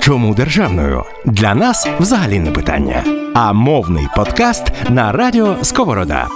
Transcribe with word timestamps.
Чому 0.00 0.34
державною? 0.34 1.04
Для 1.24 1.54
нас 1.54 1.88
взагалі 2.00 2.38
не 2.38 2.50
питання. 2.50 3.04
А 3.34 3.52
мовний 3.52 4.06
подкаст 4.16 4.72
на 4.88 5.12
радіо 5.12 5.56
Сковорода. 5.62 6.26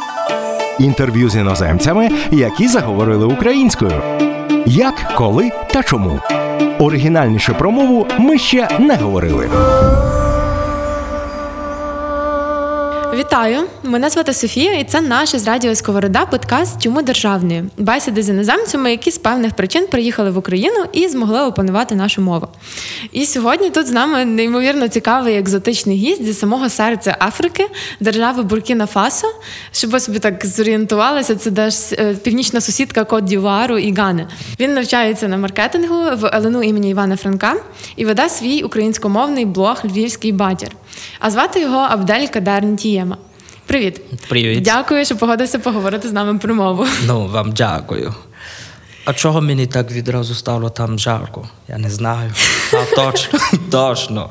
Інтерв'ю 0.79 1.29
з 1.29 1.37
іноземцями, 1.37 2.11
які 2.31 2.69
заговорили 2.69 3.27
українською. 3.27 4.03
Як, 4.67 5.13
коли 5.17 5.51
та 5.73 5.83
чому. 5.83 6.21
Оригінальніше 6.79 7.53
про 7.53 7.71
мову 7.71 8.07
ми 8.19 8.39
ще 8.39 8.69
не 8.79 8.97
говорили. 8.97 9.51
Вітаю! 13.21 13.67
Мене 13.83 14.11
звати 14.11 14.33
Софія, 14.33 14.79
і 14.79 14.85
це 14.85 15.01
наш 15.01 15.35
із 15.35 15.47
радіо 15.47 15.75
Сковорода 15.75 16.27
подкаст 16.27 16.83
Чому 16.83 17.03
державний? 17.03 17.63
Бесіди 17.79 18.23
з 18.23 18.29
іноземцями, 18.29 18.91
які 18.91 19.11
з 19.11 19.19
певних 19.19 19.55
причин 19.55 19.87
приїхали 19.87 20.31
в 20.31 20.39
Україну 20.39 20.85
і 20.93 21.09
змогли 21.09 21.41
опанувати 21.41 21.95
нашу 21.95 22.23
мову. 22.23 22.49
І 23.13 23.27
сьогодні 23.27 23.71
тут 23.71 23.87
з 23.87 23.91
нами 23.91 24.25
неймовірно 24.25 24.89
цікавий 24.89 25.37
екзотичний 25.37 25.97
гість 25.97 26.25
зі 26.25 26.35
самого 26.35 26.69
серця 26.69 27.17
Африки, 27.21 27.67
держави 28.01 28.43
Буркіна 28.43 28.87
Фасо. 28.87 29.27
Щоб 29.73 29.91
ви 29.91 30.01
собі 30.01 30.19
так 30.19 30.47
зорієнтувалися, 30.47 31.37
це 31.37 31.51
теж 31.51 31.75
е, 31.93 32.15
північна 32.15 32.61
сусідка 32.61 33.05
Кот 33.05 33.25
Дівуару 33.25 33.79
і 33.79 33.95
Гани. 33.95 34.27
Він 34.61 34.75
навчається 34.75 35.29
на 35.29 35.37
маркетингу 35.37 35.95
в 35.95 36.31
ЛНУ 36.35 36.63
імені 36.63 36.91
Івана 36.91 37.17
Франка 37.17 37.55
і 37.97 38.05
веде 38.05 38.29
свій 38.29 38.63
українськомовний 38.63 39.45
блог 39.45 39.81
Львівський 39.85 40.33
батір. 40.33 40.69
А 41.19 41.31
звати 41.31 41.61
його 41.61 41.77
Абдель 41.77 42.27
Кадар 42.27 42.65
Нтієма. 42.65 43.17
Привіт. 43.67 44.01
Привіт. 44.29 44.63
Дякую, 44.63 45.05
що 45.05 45.17
погодився 45.17 45.59
поговорити 45.59 46.09
з 46.09 46.13
нами 46.13 46.39
про 46.39 46.55
мову. 46.55 46.87
Ну, 47.07 47.27
вам 47.27 47.53
дякую. 47.53 48.15
А 49.05 49.13
чого 49.13 49.41
мені 49.41 49.67
так 49.67 49.93
відразу 49.93 50.35
стало 50.35 50.71
там 50.71 50.99
жарко? 50.99 51.49
Я 51.69 51.79
не 51.79 51.91
знаю. 51.91 52.33
А 52.73 52.85
точно, 52.97 53.39
точно. 53.71 54.31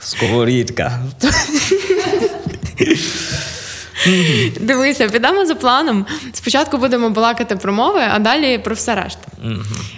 Сковорідка. 0.00 1.02
Дивися, 4.60 5.08
підемо 5.08 5.46
за 5.46 5.54
планом. 5.54 6.06
Спочатку 6.32 6.78
будемо 6.78 7.10
балакати 7.10 7.56
про 7.56 7.72
мови, 7.72 8.00
а 8.12 8.18
далі 8.18 8.58
про 8.58 8.74
все 8.74 8.94
решта. 8.94 9.28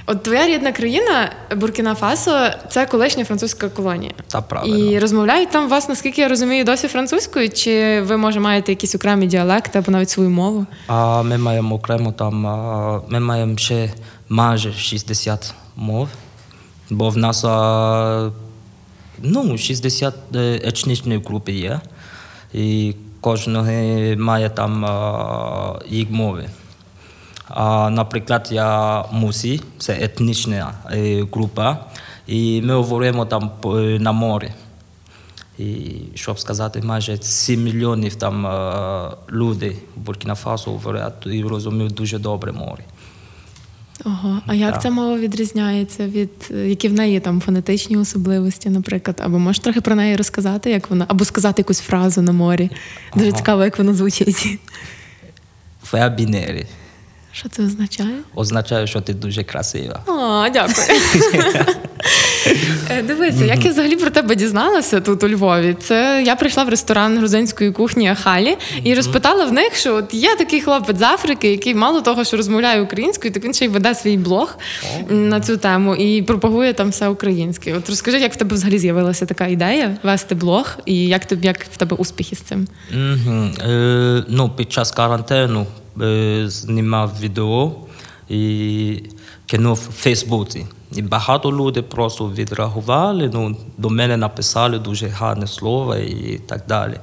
От 0.07 0.23
твоя 0.23 0.47
рідна 0.47 0.73
країна 0.73 1.33
Буркіна 1.57 1.95
Фасо 1.95 2.51
це 2.71 2.87
колишня 2.87 3.25
французька 3.25 3.69
колонія. 3.69 4.13
Та 4.29 4.41
правильно. 4.41 4.77
І 4.77 4.99
розмовляють 4.99 5.51
там 5.51 5.69
вас, 5.69 5.89
наскільки 5.89 6.21
я 6.21 6.29
розумію, 6.29 6.65
досі 6.65 6.89
французькою, 6.89 7.51
чи 7.51 8.01
ви 8.01 8.17
може 8.17 8.41
маєте 8.41 8.73
якісь 8.73 8.95
окремі 8.95 9.27
діалекти 9.27 9.79
або 9.79 9.93
навіть 9.93 10.11
свою 10.11 10.31
мову? 10.31 10.67
А 10.87 11.23
ми 11.23 11.39
маємо 11.39 11.75
окремо 11.75 12.13
там, 12.13 12.35
ми 13.09 13.21
маємо 13.21 13.59
ще 13.59 13.93
майже 14.29 14.73
60 14.73 15.55
мов, 15.77 16.09
бо 16.91 17.09
в 17.11 17.17
нас 17.17 17.45
ну, 19.23 19.59
60 19.59 20.15
е, 20.35 20.61
етнічних 20.65 21.27
груп 21.29 21.49
є, 21.49 21.81
і 22.53 22.95
кожного 23.21 23.71
має 24.17 24.51
там 24.51 24.87
їх 25.89 26.11
мови. 26.11 26.49
А, 27.49 27.91
наприклад, 27.91 28.49
я 28.51 29.05
мусі, 29.13 29.61
це 29.79 29.99
етнічна 30.01 30.73
е, 30.93 31.25
група, 31.33 31.79
і 32.27 32.63
ми 32.63 32.75
говоримо 32.75 33.27
там 33.27 33.51
на 34.01 34.13
морі. 34.13 34.53
І 35.59 35.97
щоб 36.15 36.41
сказати, 36.41 36.83
майже 36.83 37.17
7 37.17 37.63
мільйонів 37.63 38.15
там 38.15 38.47
людей 39.33 39.77
в 39.97 40.01
Буркіна 40.01 40.35
Фасо 40.35 40.71
говорять 40.71 41.27
і 41.27 41.43
розуміють 41.43 41.95
дуже 41.95 42.19
добре 42.19 42.53
море. 42.53 42.85
Ого, 44.05 44.43
а 44.47 44.55
як 44.55 44.73
Так. 44.73 44.83
ця 44.83 44.91
мова 44.91 45.19
відрізняється 45.19 46.07
від 46.07 46.31
які 46.51 46.89
в 46.89 46.93
неї 46.93 47.21
там 47.21 47.41
фонетичні 47.41 47.97
особливості, 47.97 48.71
наприклад? 48.71 49.21
Або 49.25 49.39
можеш 49.39 49.63
трохи 49.63 49.81
про 49.81 49.95
неї 49.95 50.17
розказати, 50.17 50.71
як 50.71 50.91
вона, 50.91 51.05
або 51.09 51.25
сказати 51.25 51.61
якусь 51.61 51.81
фразу 51.81 52.23
на 52.23 52.33
морі? 52.33 52.71
Дуже 53.17 53.33
цікаво, 53.33 53.65
як 53.65 53.79
вона 53.79 53.95
звучить. 53.95 54.59
Феабінері 55.85 56.67
Що 57.33 57.49
це 57.49 57.63
означає? 57.63 58.15
означає, 58.35 58.87
що 58.87 59.01
ти 59.01 59.15
дуже 59.15 59.45
красива. 59.45 60.01
О, 60.07 60.49
дякую. 60.49 60.77
Е, 62.91 63.03
Дивися, 63.03 63.45
як 63.45 63.65
я 63.65 63.71
взагалі 63.71 63.97
про 63.97 64.11
тебе 64.11 64.35
дізналася 64.35 65.01
тут 65.01 65.25
у 65.25 65.29
Львові. 65.29 65.77
Це 65.81 66.23
я 66.27 66.37
прийшла 66.37 66.65
в 66.65 66.69
ресторан 66.69 67.19
грузинської 67.19 67.73
кухні 67.73 68.09
Ахалі 68.09 68.57
і 68.85 68.95
розпитала 68.95 69.45
в 69.45 69.53
них, 69.53 69.77
що 69.77 69.95
от 69.95 70.15
є 70.15 70.37
такий 70.37 70.61
хлопець 70.61 70.99
з 70.99 71.03
Африки, 71.03 71.51
який 71.51 71.75
мало 71.75 72.01
того, 72.01 72.25
що 72.25 72.37
розмовляє 72.37 72.83
українською, 72.83 73.33
так 73.35 73.45
він 73.45 73.55
ще 73.55 73.65
й 73.65 73.69
веде 73.69 73.95
свій 73.95 74.17
блог 74.17 74.59
на 75.09 75.41
цю 75.41 75.57
тему 75.57 75.97
і 75.97 76.23
пропагує 76.23 76.73
там 76.73 76.91
все 76.91 77.09
українське. 77.09 77.75
От 77.75 77.89
розкажи, 77.89 78.19
як 78.19 78.33
в 78.33 78.37
тебе 78.37 78.55
взагалі 78.55 78.79
з'явилася 78.79 79.27
така 79.27 79.47
ідея 79.47 79.97
вести 80.03 80.35
блог, 80.35 80.79
і 80.87 81.07
як 81.07 81.27
тобі 81.27 81.47
як 81.47 81.65
в 81.73 81.77
тебе 81.77 81.97
успіхи 81.97 82.37
з 82.37 82.41
цим? 82.41 82.69
Е, 82.93 84.25
ну, 84.29 84.51
під 84.57 84.73
час 84.73 84.91
карантину 84.91 85.67
е, 86.03 86.45
знімав 86.47 87.13
відео 87.21 87.73
і 88.29 89.03
кинув 89.47 89.89
в 89.91 90.03
Фейсбуці. 90.03 90.67
І 90.93 91.03
багато 91.03 91.53
людей 91.53 91.83
просто 91.83 92.31
відреагували, 92.31 93.31
ну, 93.35 93.57
до 93.79 93.91
мене 93.91 94.17
написали 94.17 94.79
дуже 94.79 95.09
гарне 95.09 95.47
слово 95.47 95.97
і 95.97 96.39
так 96.39 96.65
далі. 96.69 96.95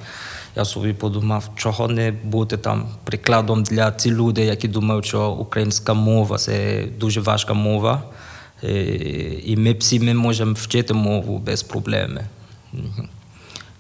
Я 0.56 0.66
собі 0.66 0.94
подумав, 0.94 1.50
чого 1.56 1.88
не 1.88 2.12
бути 2.12 2.58
там 2.58 2.90
прикладом 3.04 3.64
для 3.64 3.92
цих 3.92 4.14
людей, 4.14 4.46
які 4.46 4.68
думають, 4.68 5.06
що 5.06 5.30
українська 5.30 5.94
мова 5.94 6.38
це 6.38 6.86
дуже 6.98 7.22
важка 7.22 7.54
мова. 7.54 8.04
Е, 8.64 8.84
І 9.46 9.58
ми 9.58 9.74
всі 9.74 10.00
ми 10.00 10.14
можемо 10.14 10.54
вчити 10.54 10.94
мову 10.94 11.38
без 11.38 11.64
проблеми. 11.64 12.26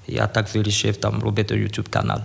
Я 0.07 0.27
так 0.27 0.55
вирішив 0.55 0.97
там 0.97 1.23
робити 1.23 1.55
YouTube 1.55 1.89
канал. 1.89 2.19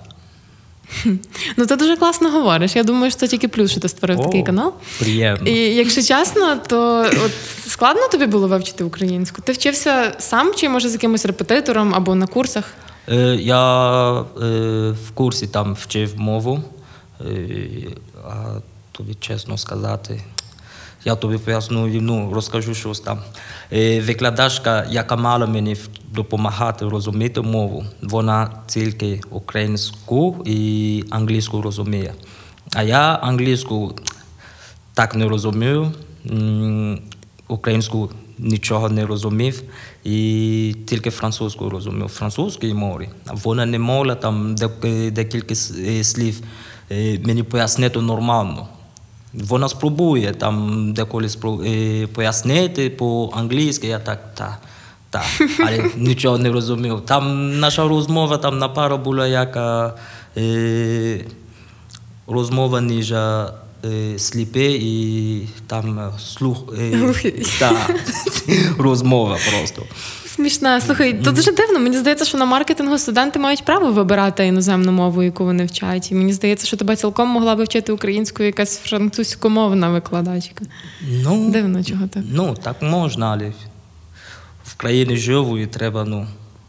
Ну 1.57 1.67
ти 1.67 1.77
дуже 1.77 1.97
класно 1.97 2.31
говориш. 2.31 2.77
Я 2.77 2.83
думаю, 2.83 3.11
що 3.11 3.21
це 3.21 3.29
тільки 3.29 3.49
плюс, 3.49 3.71
що 3.71 3.81
ти 3.81 3.89
створив 3.89 4.21
О, 4.21 4.23
такий 4.23 4.43
канал. 4.43 4.73
Приємно. 4.99 5.49
І 5.49 5.75
якщо 5.75 6.03
чесно, 6.03 6.57
то 6.67 7.07
от 7.25 7.33
складно 7.67 8.09
тобі 8.09 8.27
було 8.27 8.49
вивчити 8.49 8.85
українську? 8.85 9.43
Ти 9.43 9.53
вчився 9.53 10.13
сам 10.19 10.55
чи 10.55 10.69
може 10.69 10.89
з 10.89 10.93
якимось 10.93 11.27
репетитором 11.27 11.95
або 11.95 12.15
на 12.15 12.27
курсах? 12.27 12.65
Е, 13.09 13.17
я 13.41 14.13
е, 14.21 14.25
в 14.91 15.11
курсі 15.15 15.47
там 15.47 15.75
вчив 15.75 16.13
мову. 16.17 16.63
Е, 17.21 17.27
а 18.29 18.61
тобі 18.93 19.15
чесно 19.15 19.59
сказати, 19.59 20.21
я 21.05 21.15
тобі 21.15 21.39
поясню, 21.39 21.87
ну, 21.87 22.31
розкажу 22.35 22.75
щось 22.75 23.01
там. 23.01 23.19
Е, 23.73 24.01
викладачка, 24.01 24.87
яка 24.91 25.17
мала 25.17 25.47
мені 25.47 25.77
допомагати 26.13 26.85
розуміти 26.89 27.41
мову, 27.41 27.85
вона 28.03 28.51
тільки 28.67 29.21
українську 29.31 30.37
і 30.45 31.05
англійську 31.11 31.63
розуміє. 31.63 32.15
А 32.75 32.83
я 32.83 33.01
англійську 33.01 33.95
так 34.95 35.15
не 35.15 35.29
розумію. 35.29 35.93
Українську 37.49 38.11
нічого 38.39 38.89
не 38.89 39.07
розумів, 39.07 39.63
і 40.05 40.77
тільки 40.87 41.11
французьку 41.11 41.71
розумів. 41.71 42.09
Французькій 42.09 42.75
мові. 42.75 43.09
Вона 43.33 43.67
не 43.67 43.79
могла 43.79 44.15
там 44.15 44.55
дек- 44.57 45.11
декілька 45.11 45.55
е, 45.79 46.05
слів 46.05 46.41
е, 46.91 47.19
мені 47.25 47.43
пояснити 47.43 48.01
нормально. 48.01 48.69
Вона 49.35 49.69
спробує 49.69 50.33
там 50.33 50.85
деколи 50.93 51.27
спро- 51.27 51.65
е, 51.67 52.07
пояснити 52.07 52.91
по-англійськи, 52.91 53.87
я 53.87 53.99
так, 53.99 54.35
та, 54.35 54.59
та, 55.11 55.23
але 55.59 55.91
нічого 55.97 56.39
не 56.39 56.53
розумів. 56.53 57.01
Там 57.07 57.59
наша 57.61 57.89
розмова 57.89 58.37
там 58.37 58.59
на 58.59 58.69
пару 58.69 58.99
була 58.99 59.27
як 59.27 59.57
е, 60.37 61.21
розмова 62.27 62.81
ніж 62.81 63.13
е, 63.13 63.47
сліпе 64.19 64.71
і 64.73 65.49
там 65.67 65.99
е, 65.99 66.11
слух. 66.19 66.59
Е, 66.79 67.15
та, 67.59 67.73
розмова 68.79 69.39
просто. 69.51 69.83
Смішна. 70.41 70.81
Слухай, 70.81 71.23
то 71.25 71.33
дуже 71.33 71.53
дивно. 71.53 71.79
Мені 71.79 71.97
здається, 71.97 72.25
що 72.25 72.39
на 72.39 72.45
маркетингу 72.45 72.99
студенти 72.99 73.39
мають 73.39 73.65
право 73.65 73.93
вибирати 73.93 74.47
іноземну 74.47 74.93
мову, 74.93 75.23
яку 75.23 75.45
вони 75.45 75.65
вчать. 75.65 76.13
І 76.13 76.15
мені 76.15 76.33
здається, 76.33 76.67
що 76.67 76.77
тебе 76.77 76.97
цілком 76.97 77.29
могла 77.29 77.55
би 77.55 77.65
вчити 77.65 77.93
українську 77.93 78.43
якась 78.43 78.79
французькомовна 78.79 79.91
викладачка. 79.91 80.65
Ну, 81.23 81.51
Дивно, 81.51 81.85
чого 81.85 82.09
так. 82.09 82.23
Ну, 82.33 82.55
так 82.63 82.83
можна, 82.83 83.33
але 83.33 83.53
в 84.65 84.77
країні 84.77 85.17
живу 85.17 85.59
і 85.59 85.67
треба 85.67 86.05
ну, 86.05 86.27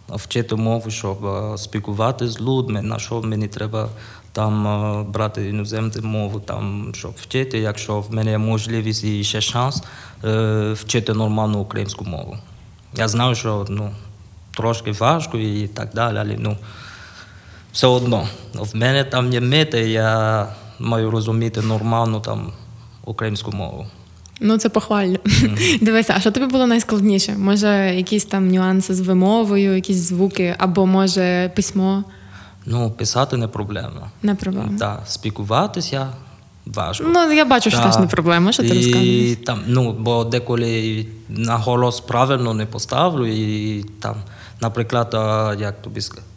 вчити 0.09 0.55
мову, 0.55 0.91
щоб 0.91 1.25
е, 1.25 1.57
спілкувати 1.57 2.27
з 2.27 2.41
людьми, 2.41 2.81
на 2.81 2.99
що 2.99 3.21
мені 3.21 3.47
треба 3.47 3.89
там 4.31 4.67
е, 4.67 5.03
брати 5.03 5.49
іноземну 5.49 6.01
мову, 6.03 6.39
там, 6.39 6.91
щоб 6.95 7.11
вчити, 7.21 7.59
якщо 7.59 7.99
в 7.99 8.13
мене 8.13 8.31
є 8.31 8.37
можливість 8.37 9.03
і 9.03 9.23
ще 9.23 9.41
шанс 9.41 9.83
е, 10.23 10.73
вчити 10.73 11.13
нормальну 11.13 11.59
українську 11.59 12.05
мову. 12.05 12.37
Я 12.95 13.07
знаю, 13.07 13.35
що 13.35 13.65
ну, 13.69 13.91
трошки 14.51 14.91
важко 14.91 15.37
і 15.37 15.67
так 15.67 15.89
далі, 15.93 16.17
але 16.17 16.35
ну, 16.39 16.57
все 17.71 17.87
одно. 17.87 18.27
В 18.53 18.75
мене 18.75 19.03
там 19.03 19.33
є 19.33 19.41
мета, 19.41 19.77
я 19.77 20.47
маю 20.79 21.11
розуміти 21.11 21.61
нормально 21.61 22.19
там 22.19 22.51
українську 23.05 23.51
мову. 23.51 23.87
Ну, 24.39 24.57
це 24.57 24.69
похвально. 24.69 25.17
Дивися, 25.81 26.13
а 26.17 26.19
що 26.19 26.31
тобі 26.31 26.45
було 26.45 26.67
найскладніше? 26.67 27.35
Може, 27.37 27.95
якісь 27.95 28.25
там 28.25 28.47
нюанси 28.47 28.93
з 28.93 28.99
вимовою, 28.99 29.75
якісь 29.75 29.97
звуки, 29.97 30.55
або 30.57 30.85
може 30.85 31.51
письмо? 31.55 32.03
Ну, 32.65 32.91
писати 32.91 33.37
не 33.37 33.47
проблема. 33.47 34.11
Не 34.23 34.35
проблема. 34.35 34.77
Так, 34.79 35.01
спілкуватися 35.05 36.07
важко. 36.75 37.03
Ну, 37.07 37.31
я 37.31 37.45
бачу, 37.45 37.69
що 37.69 37.79
Так. 37.79 37.91
теж 37.91 38.01
не 38.01 38.07
проблема, 38.07 38.51
що 38.51 38.63
ти 38.63 38.73
розказуєш. 38.73 39.37
там, 39.45 39.63
ну, 39.67 39.93
бо 39.93 40.23
деколи 40.23 41.05
на 41.29 41.57
голос 41.57 41.99
правильно 41.99 42.53
не 42.53 42.65
поставлю, 42.65 43.25
і 43.27 43.83
там, 43.99 44.15
наприклад, 44.61 45.09
як 45.59 45.81
тобі 45.81 46.01
сказати, 46.01 46.27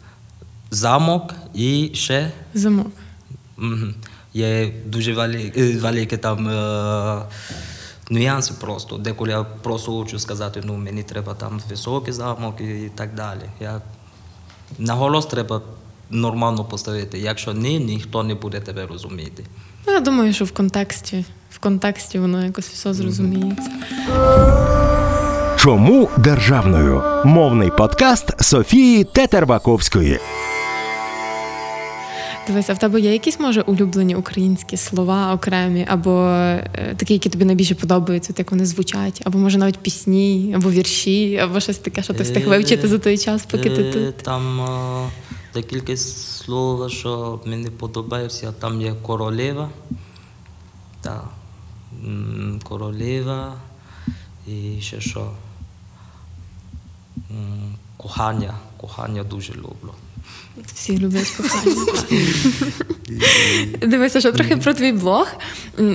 замок 0.71 1.33
і 1.53 1.91
ще 1.93 2.31
Замок. 2.53 2.87
Є 4.33 4.73
дуже 4.85 5.11
е, 5.11 5.77
великі 5.77 6.17
там 6.17 6.47
е, 6.47 7.21
нюанси 8.09 8.53
просто. 8.61 8.97
Деколи 8.97 9.29
я 9.31 9.43
просто 9.43 9.91
хочу 9.91 10.19
сказати, 10.19 10.61
ну 10.63 10.77
мені 10.77 11.03
треба 11.03 11.33
там 11.33 11.61
високий 11.69 12.13
замок 12.13 12.61
і 12.61 12.91
так 12.95 13.15
далі. 13.15 13.41
Я, 13.59 13.81
на 14.77 14.93
голос 14.93 15.25
треба 15.25 15.61
нормально 16.09 16.65
поставити. 16.65 17.19
Якщо 17.19 17.53
ні, 17.53 17.79
ніхто 17.79 18.23
не 18.23 18.35
буде 18.35 18.59
тебе 18.59 18.87
розуміти. 18.87 19.45
Ну, 19.87 19.93
я 19.93 19.99
думаю, 19.99 20.33
що 20.33 20.45
в 20.45 20.51
контексті, 20.51 21.25
в 21.51 21.59
контексті 21.59 22.19
воно 22.19 22.45
якось 22.45 22.67
все 22.67 22.93
зрозуміється. 22.93 23.69
Чому 25.59 26.09
державною? 26.17 27.03
Мовний 27.25 27.69
подкаст 27.77 28.43
Софії 28.43 29.03
Тетербаковської. 29.03 30.19
Дивися, 32.47 32.73
в 32.73 32.79
тебе 32.79 33.01
є 33.01 33.11
якісь 33.13 33.39
може 33.39 33.61
улюблені 33.61 34.15
українські 34.15 34.77
слова 34.77 35.33
окремі, 35.33 35.85
або 35.89 36.27
е, 36.27 36.95
такі, 36.97 37.13
які 37.13 37.29
тобі 37.29 37.45
найбільше 37.45 37.75
подобаються, 37.75 38.33
от 38.33 38.39
як 38.39 38.51
вони 38.51 38.65
звучать, 38.65 39.21
або 39.23 39.39
може 39.39 39.57
навіть 39.57 39.77
пісні, 39.77 40.53
або 40.57 40.71
вірші, 40.71 41.37
або 41.43 41.59
щось 41.59 41.77
таке, 41.77 42.03
що 42.03 42.13
ти 42.13 42.23
встиг 42.23 42.47
вивчити 42.47 42.87
за 42.87 42.97
той 42.99 43.17
час, 43.17 43.45
поки 43.51 43.69
ти 43.69 43.81
Е, 43.81 43.91
тут. 43.93 44.17
Там 44.17 44.61
е, 44.61 45.09
декілька 45.53 45.95
слов, 46.45 46.91
що 46.91 47.39
мені 47.45 47.69
подобається. 47.69 48.51
Там 48.51 48.81
є 48.81 48.93
королева. 49.01 49.69
Так. 51.01 51.25
Королева. 52.63 53.53
І 54.47 54.81
ще 54.81 55.01
що. 55.01 55.31
Кохання. 57.97 58.53
Кохання 58.77 59.23
дуже 59.23 59.53
люблю. 59.53 59.93
Всі 60.73 60.97
люблять 60.97 61.29
кохання. 61.29 61.85
Дивися, 63.87 64.19
що 64.19 64.31
трохи 64.31 64.57
про 64.57 64.73
твій 64.73 64.91
блог. 64.91 65.27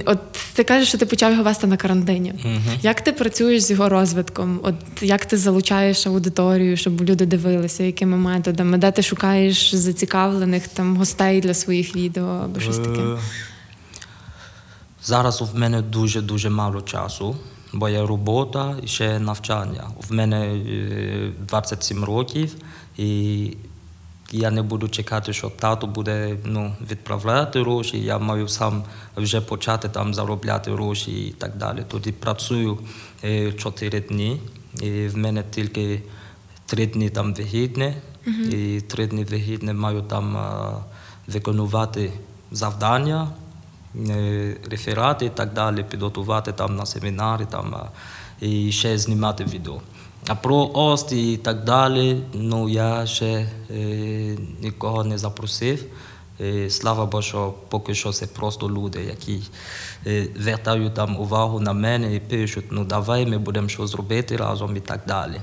От 0.05 0.19
ти 0.53 0.65
кажеш, 0.65 0.89
що 0.89 0.99
ти 0.99 1.07
почав 1.07 1.33
його 1.33 1.43
вести 1.43 1.67
на 1.67 1.77
карантині. 1.77 2.35
Як 2.83 3.01
ти 3.01 3.13
працюєш 3.13 3.63
з 3.63 3.71
його 3.71 3.89
розвитком? 3.89 4.61
От 4.63 4.75
як 5.03 5.27
ти 5.27 5.37
залучаєш 5.37 6.07
аудиторію, 6.07 6.77
щоб 6.77 7.01
люди 7.01 7.27
дивилися, 7.27 7.83
якими 7.83 8.17
методами? 8.17 8.79
Де 8.79 8.91
ти 8.91 9.03
шукаєш 9.03 9.75
зацікавлених 9.75 10.69
там 10.69 10.97
гостей 10.97 11.41
для 11.41 11.55
своїх 11.55 11.97
відео 11.97 12.27
або 12.45 12.61
щось 12.61 12.79
таке? 12.79 13.01
Е, 13.01 13.19
Зараз 15.05 15.43
в 15.43 15.59
мене 15.59 15.83
дуже-дуже 15.83 16.51
мало 16.51 16.81
часу, 16.81 17.37
бо 17.73 17.89
є 17.89 18.01
робота 18.07 18.77
і 18.83 18.87
ще 18.87 19.19
навчання. 19.19 19.85
В 20.09 20.13
мене 20.13 20.47
е, 20.47 21.33
27 21.49 22.05
років, 22.05 22.55
і 22.99 23.57
я 24.33 24.51
не 24.51 24.63
буду 24.63 24.89
чекати, 24.89 25.33
що 25.33 25.51
тато 25.51 25.87
буде 25.87 26.37
ну, 26.45 26.75
відправляти 26.91 27.61
гроші. 27.61 28.05
Я 28.05 28.19
маю 28.19 28.49
сам 28.49 28.85
вже 29.17 29.41
почати 29.41 29.89
там 29.89 30.15
заробляти 30.15 30.71
гроші 30.71 31.29
і 31.29 31.33
так 31.33 31.57
далі. 31.57 31.85
Тоді 31.89 32.13
працюю 32.13 32.79
4 33.59 34.01
дні, 34.01 34.41
і 34.81 35.09
в 35.09 35.17
мене 35.17 35.45
тільки 35.51 36.03
три 36.67 36.87
дні 36.87 37.11
там 37.11 37.35
вигідне, 37.35 37.97
і 38.51 38.81
три 38.81 39.07
дні 39.07 39.25
вигідне 39.25 39.73
маю 39.73 40.03
там 40.03 40.37
а, 40.37 40.79
виконувати 41.27 42.13
завдання, 42.51 43.29
е, 43.97 44.57
реферати 44.71 45.27
і 45.27 45.31
так 45.31 45.53
далі, 45.53 45.85
підготувати 45.91 46.53
там 46.53 46.77
на 46.77 46.87
семінари 46.87 47.47
там, 47.51 47.77
і 48.41 48.73
ще 48.73 48.99
знімати 48.99 49.45
відео. 49.45 49.81
А 50.27 50.35
про 50.35 50.71
ост 50.75 51.13
і 51.13 51.37
так 51.37 51.65
далі, 51.65 52.21
ну 52.35 52.69
я 52.69 53.07
ще 53.07 53.49
е, 53.71 53.77
нікого 54.63 55.05
не 55.05 55.19
запросив. 55.19 55.85
Е, 56.41 56.71
Слава 56.71 57.07
Богу, 57.07 57.23
що 57.23 57.55
поки 57.69 57.95
що 57.95 58.13
це 58.13 58.27
просто 58.27 58.71
люди, 58.71 59.01
які 59.09 59.41
е, 60.07 60.27
звертають 60.41 60.95
там 60.95 61.17
увагу 61.17 61.61
на 61.61 61.73
мене 61.73 62.15
і 62.15 62.21
пишуть, 62.21 62.65
ну 62.71 62.85
давай 62.85 63.27
ми 63.27 63.39
будемо 63.39 63.69
щось 63.69 63.95
робити 63.95 64.37
разом 64.37 64.77
і 64.77 64.81
так 64.81 65.01
далі. 65.09 65.41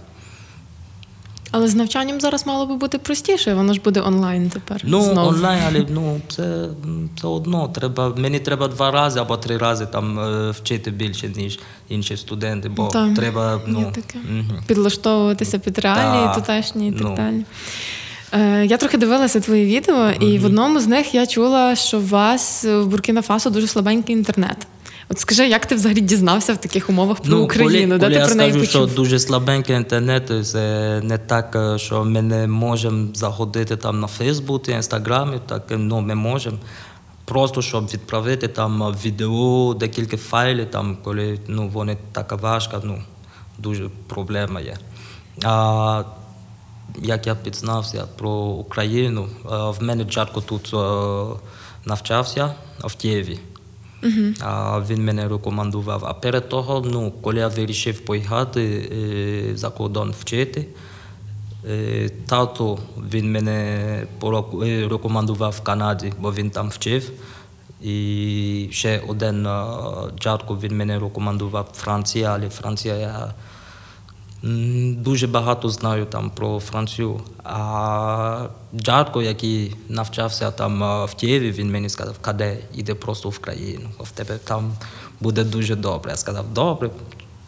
Але 1.52 1.68
з 1.68 1.76
навчанням 1.76 2.22
зараз 2.22 2.48
мало 2.48 2.66
би 2.66 2.76
бути 2.76 2.98
простіше, 2.98 3.54
воно 3.54 3.74
ж 3.74 3.82
буде 3.82 4.02
онлайн 4.02 4.50
тепер. 4.50 4.82
Ну, 4.84 5.02
знову. 5.02 5.30
онлайн, 5.30 5.62
але 5.68 5.86
ну, 5.90 6.22
це, 6.28 6.68
це 7.22 7.28
одно. 7.28 7.68
Треба, 7.68 8.14
мені 8.18 8.40
треба 8.40 8.68
два 8.68 8.92
рази 8.92 9.20
або 9.20 9.38
три 9.38 9.58
рази 9.58 9.86
там 9.86 10.20
вчити 10.52 10.92
більше, 10.92 11.30
ніж 11.30 11.60
інші 11.90 12.18
студенти, 12.18 12.70
бо 12.70 12.88
Та, 12.88 13.14
треба 13.16 13.62
ну, 13.68 13.92
таке. 13.96 14.20
Підлаштовуватися 14.68 15.60
під 15.60 15.80
реалії 15.80 16.36
тутешні 16.36 16.88
і 16.88 16.92
так 16.92 17.02
ну. 17.02 17.16
далі. 17.16 17.46
Е, 18.32 18.66
я 18.66 18.78
трохи 18.78 18.98
дивилася 18.98 19.40
твої 19.40 19.66
відео, 19.66 20.10
і 20.10 20.40
в 20.40 20.46
одному 20.46 20.80
з 20.80 20.88
них 20.88 21.14
я 21.16 21.26
чула, 21.26 21.76
що 21.76 21.98
у 21.98 22.06
вас 22.06 22.66
в 22.66 22.86
Буркіна 22.86 23.22
Фасо 23.22 23.50
дуже 23.50 23.68
слабенький 23.68 24.16
інтернет. 24.16 24.68
От 25.10 25.20
скажи, 25.20 25.48
як 25.48 25.66
ти 25.66 25.76
взагалі 25.76 26.02
дізнався 26.02 26.54
в 26.54 26.58
таких 26.58 26.90
умовах 26.90 27.20
про 27.20 27.38
Україну? 27.38 28.00
коли, 28.00 28.00
Де 28.00 28.06
коли 28.06 28.14
ти 28.14 28.20
я 28.20 28.26
про 28.26 28.36
неї 28.36 28.52
скажу, 28.52 28.66
почув? 28.66 28.88
що 28.88 28.96
дуже 28.96 29.20
слабенький 29.20 29.76
інтернет, 29.76 30.32
це 30.48 31.02
не 31.04 31.18
так, 31.18 31.56
е, 31.56 31.80
що 31.80 32.04
ми 32.04 32.22
не 32.22 32.48
можемо 32.48 33.08
заходити 33.14 33.76
там 33.78 34.00
на 34.00 34.08
Фейсбуці, 34.08 34.72
Інстаграмі, 34.72 35.38
так 35.46 35.64
ну, 35.70 36.02
ми 36.02 36.16
можемо. 36.16 36.58
Просто 37.28 37.62
щоб 37.62 37.86
відправити 37.86 38.48
там 38.48 38.96
відео, 39.06 39.74
декілька 39.74 40.18
файлів, 40.18 40.72
там, 40.72 40.98
коли 41.04 41.40
ну, 41.48 41.68
вони 41.70 41.98
така 42.12 42.36
важка, 42.36 42.82
ну, 42.84 43.04
дуже 43.58 43.90
проблема 44.08 44.62
є. 44.62 44.78
А, 45.44 46.04
як 47.02 47.28
я 47.28 47.36
підзнався 47.36 48.08
про 48.18 48.32
Україну, 48.32 49.30
в 49.44 49.84
мене 49.84 50.04
Джарко 50.04 50.42
тут 50.42 50.74
навчався 51.86 52.54
в 52.80 52.96
Києві. 52.96 53.40
А 54.42 54.82
він 54.90 55.06
мене 55.06 55.28
рекомендував. 55.28 56.06
А 56.06 56.14
перед 56.14 56.50
того, 56.50 56.84
ну, 56.92 57.14
коли 57.22 57.38
я 57.38 57.48
вирішив 57.48 58.06
поїхати 58.06 58.90
е, 58.92 59.58
за 59.58 59.70
кордон 59.70 60.14
вчити, 60.20 60.66
тато 62.28 62.80
він 63.12 63.32
мене 63.32 64.08
рекомендував 64.90 65.52
в 65.52 65.62
Канаді, 65.62 66.14
бо 66.20 66.34
він 66.34 66.50
там 66.50 66.70
вчив. 66.70 67.12
І 67.82 68.68
ще 68.72 69.02
один 69.08 69.44
дядько 70.24 70.58
він 70.62 70.78
мене 70.78 71.00
рекомендував 71.00 71.70
в 71.74 71.78
Франції, 71.78 72.24
але 72.24 72.50
Франція 72.50 72.96
я 72.96 73.34
дуже 74.98 75.28
багато 75.28 75.70
знаю 75.70 76.06
там 76.06 76.30
про 76.30 76.60
Францію. 76.60 77.22
А 77.44 78.46
дядько, 78.72 79.22
який 79.22 79.76
навчався 79.90 80.52
там 80.52 80.80
в 81.06 81.14
Києві, 81.16 81.52
він 81.52 81.72
мені 81.72 81.90
сказав, 81.90 82.16
каде 82.22 82.58
іде 82.74 82.96
просто 82.96 83.30
в 83.30 83.40
країну, 83.40 83.90
в 84.00 84.12
тебе 84.12 84.38
там 84.38 84.74
буде 85.20 85.44
дуже 85.44 85.76
добре. 85.76 86.12
Я 86.12 86.18
сказав, 86.18 86.46
добре, 86.54 86.90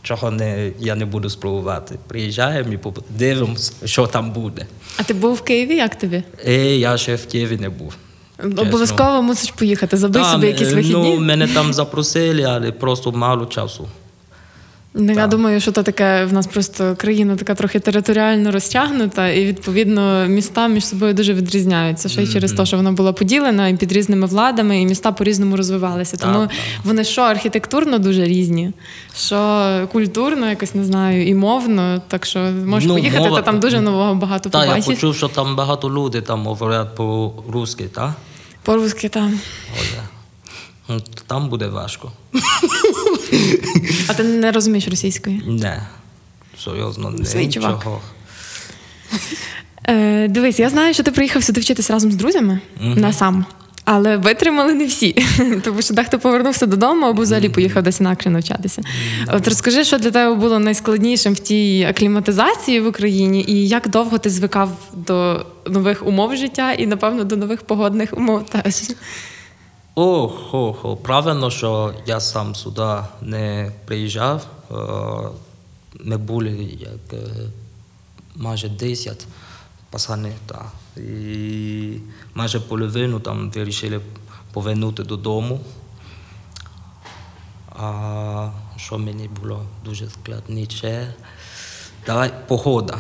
чого 0.04 0.32
не, 0.32 0.72
я 0.80 0.96
не 0.96 1.06
буду 1.06 1.30
спробувати. 1.30 2.00
Приїжджаємо 2.08 2.74
і 2.74 2.80
дивимося, 3.10 3.74
що 3.86 4.08
там 4.08 4.32
буде. 4.32 4.66
А 4.98 5.04
ти 5.04 5.14
був 5.14 5.34
в 5.34 5.42
Києві? 5.42 5.76
Як 5.76 5.96
тобі? 5.96 6.24
І 6.48 6.54
я 6.80 6.98
ще 6.98 7.16
в 7.16 7.26
Києві 7.26 7.58
не 7.58 7.70
був. 7.70 7.96
чесно. 8.44 8.62
Обов'язково 8.62 9.22
мусиш 9.22 9.52
поїхати. 9.52 9.98
Забий 9.98 10.24
собі 10.24 10.48
якісь 10.48 10.72
е, 10.72 10.76
вихідні. 10.76 11.16
Ну, 11.16 11.20
мене 11.20 11.48
там 11.48 11.74
запросили, 11.74 12.44
але 12.44 12.72
просто 12.72 13.12
мало 13.12 13.46
часу. 13.46 13.88
Ну, 14.94 15.14
я 15.14 15.28
думаю, 15.28 15.60
що 15.60 15.72
то 15.72 15.84
таке 15.84 16.26
в 16.26 16.34
нас 16.34 16.48
просто 16.48 16.96
країна 16.96 17.36
така 17.36 17.56
трохи 17.56 17.80
територіально 17.80 18.52
розтягнута, 18.52 19.30
і 19.30 19.46
відповідно 19.46 20.26
міста 20.28 20.68
між 20.68 20.86
собою 20.86 21.14
дуже 21.14 21.34
відрізняються. 21.34 22.10
Ще 22.10 22.24
й 22.24 22.28
через 22.28 22.54
те, 22.54 22.66
що 22.66 22.78
вона 22.78 22.92
була 22.92 23.14
поділена 23.14 23.68
і 23.68 23.76
під 23.78 23.92
різними 23.92 24.28
владами, 24.28 24.82
і 24.82 24.86
міста 24.86 25.12
по-різному 25.12 25.56
розвивалися. 25.58 26.18
Тому 26.18 26.40
так. 26.40 26.50
вони 26.84 27.04
що 27.04 27.22
архітектурно 27.22 28.00
дуже 28.00 28.26
різні, 28.26 28.72
що 29.18 29.88
культурно, 29.92 30.50
якось 30.50 30.76
не 30.76 30.84
знаю, 30.86 31.28
і 31.28 31.36
мовно. 31.36 32.02
Так 32.08 32.26
що 32.26 32.40
можеш 32.66 32.88
Ну, 32.90 32.94
поїхати, 32.96 33.24
мова- 33.24 33.36
та 33.36 33.42
там 33.42 33.60
дуже 33.60 33.82
нового 33.82 34.16
багато 34.16 34.50
Так, 34.50 34.68
я 34.78 34.84
почув, 34.84 35.16
що 35.16 35.28
там 35.28 35.56
багато 35.56 35.90
людей 35.90 36.22
там 36.22 36.46
говорять 36.48 36.96
по-русски, 36.96 37.84
так? 37.84 38.12
По-русски 38.64 39.10
там. 39.10 39.40
Оля. 39.74 40.19
Ну, 40.90 41.02
Там 41.28 41.50
буде 41.50 41.68
важко. 41.68 42.12
А 44.08 44.14
ти 44.14 44.24
не 44.24 44.52
розумієш 44.52 44.88
російської? 44.88 45.42
Не. 45.48 45.82
Серйозно, 46.64 47.10
не 47.10 47.26
Свій 47.26 47.50
чувак. 47.50 47.76
нічого. 47.76 48.02
Е, 49.84 50.28
дивись, 50.28 50.60
я 50.60 50.70
знаю, 50.70 50.94
що 50.94 51.04
ти 51.04 51.12
приїхав 51.12 51.44
сюди 51.44 51.62
вчитись 51.62 51.90
разом 51.92 52.12
з 52.12 52.16
друзями 52.16 52.60
не 52.82 53.14
сам. 53.14 53.46
Але 53.86 54.18
витримали 54.18 54.74
не 54.74 54.86
всі, 54.86 55.26
тому 55.64 55.82
що 55.82 55.94
дехто 55.94 56.20
повернувся 56.20 56.66
додому 56.66 57.06
або 57.06 57.22
взагалі 57.22 57.50
поїхав 57.50 57.84
десь 57.84 58.00
інакше 58.00 58.30
навчатися. 58.30 58.82
От 59.28 59.48
розкажи, 59.48 59.84
що 59.84 59.98
для 59.98 60.12
тебе 60.12 60.36
було 60.36 60.60
найскладнішим 60.60 61.34
в 61.34 61.40
тій 61.40 61.84
акліматизації 61.90 62.80
в 62.82 62.88
Україні, 62.88 63.46
і 63.48 63.68
як 63.68 63.90
довго 63.90 64.18
ти 64.18 64.30
звикав 64.30 64.72
до 64.94 65.46
нових 65.68 66.08
умов 66.08 66.36
життя 66.36 66.74
і, 66.74 66.88
напевно, 66.88 67.24
до 67.24 67.38
нових 67.38 67.62
погодних 67.62 68.18
умов 68.18 68.46
теж. 68.50 68.76
Ох, 70.02 70.54
ох, 70.54 70.86
ох, 70.86 71.04
правильно, 71.04 71.52
що 71.52 71.94
я 72.06 72.20
сам 72.20 72.56
сюди 72.56 72.96
не 73.22 73.72
приїжджав. 73.86 74.48
Е, 74.72 74.76
Ми 76.00 76.18
були 76.18 76.52
як 76.80 77.14
е, 77.14 77.28
майже 78.36 78.70
10 78.70 79.28
пацани, 79.90 80.34
та. 80.46 80.72
І 81.02 82.00
майже 82.34 82.60
половину 82.60 83.20
там 83.20 83.52
вирішили 83.52 84.02
повернути 84.54 85.04
додому. 85.04 85.60
А 87.76 88.50
що 88.78 88.98
мені 88.98 89.28
було 89.42 89.66
дуже 89.86 90.10
складніше? 90.10 91.14
Давай 92.06 92.32
погода. 92.48 93.00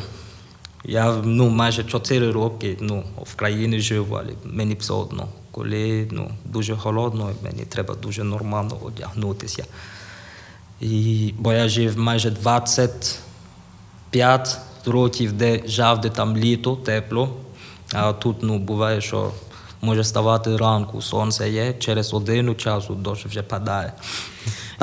Я 0.84 1.16
ну, 1.24 1.50
майже 1.50 1.84
4 1.84 2.32
роки 2.32 2.78
ну, 2.82 3.04
в 3.24 3.36
країні 3.36 3.80
жив, 3.80 4.16
але 4.16 4.34
мені 4.44 4.76
все 4.76 4.94
одно. 4.94 5.28
Коли 5.60 6.08
ну, 6.12 6.32
дуже 6.46 6.78
холодно, 6.78 7.32
мені 7.44 7.66
треба 7.70 7.96
дуже 7.96 8.24
нормально 8.24 8.78
одягнутися. 8.86 9.66
І, 10.82 11.34
бо 11.40 11.54
я 11.54 11.70
жив 11.70 11.98
майже 11.98 12.32
25 12.32 14.58
років, 14.86 15.34
де 15.34 15.62
завжди 15.66 16.10
там 16.10 16.38
літо, 16.38 16.76
тепло. 16.76 17.36
А 17.94 18.14
тут 18.14 18.38
ну, 18.42 18.60
буває, 18.60 19.02
що 19.02 19.32
може 19.82 20.04
ставати 20.04 20.58
ранку, 20.58 21.02
сонце 21.02 21.50
є, 21.50 21.74
через 21.80 22.14
годину 22.14 22.56
часу 22.56 22.96
дощ 22.96 23.26
вже 23.26 23.44
падає. 23.44 23.94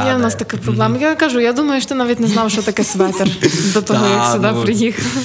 Є 0.06 0.14
у 0.14 0.18
нас 0.18 0.34
така 0.34 0.56
проблема. 0.56 0.98
Я 0.98 1.14
кажу, 1.14 1.40
я 1.40 1.52
думаю, 1.52 1.80
що 1.80 1.88
ти 1.88 1.94
навіть 1.94 2.20
не 2.20 2.26
знав, 2.26 2.50
що 2.50 2.62
таке 2.62 2.84
светер 2.84 3.28
до 3.74 3.82
того, 3.82 4.06
як 4.08 4.32
сюди 4.32 4.50
ну. 4.52 4.62
приїхав. 4.62 5.22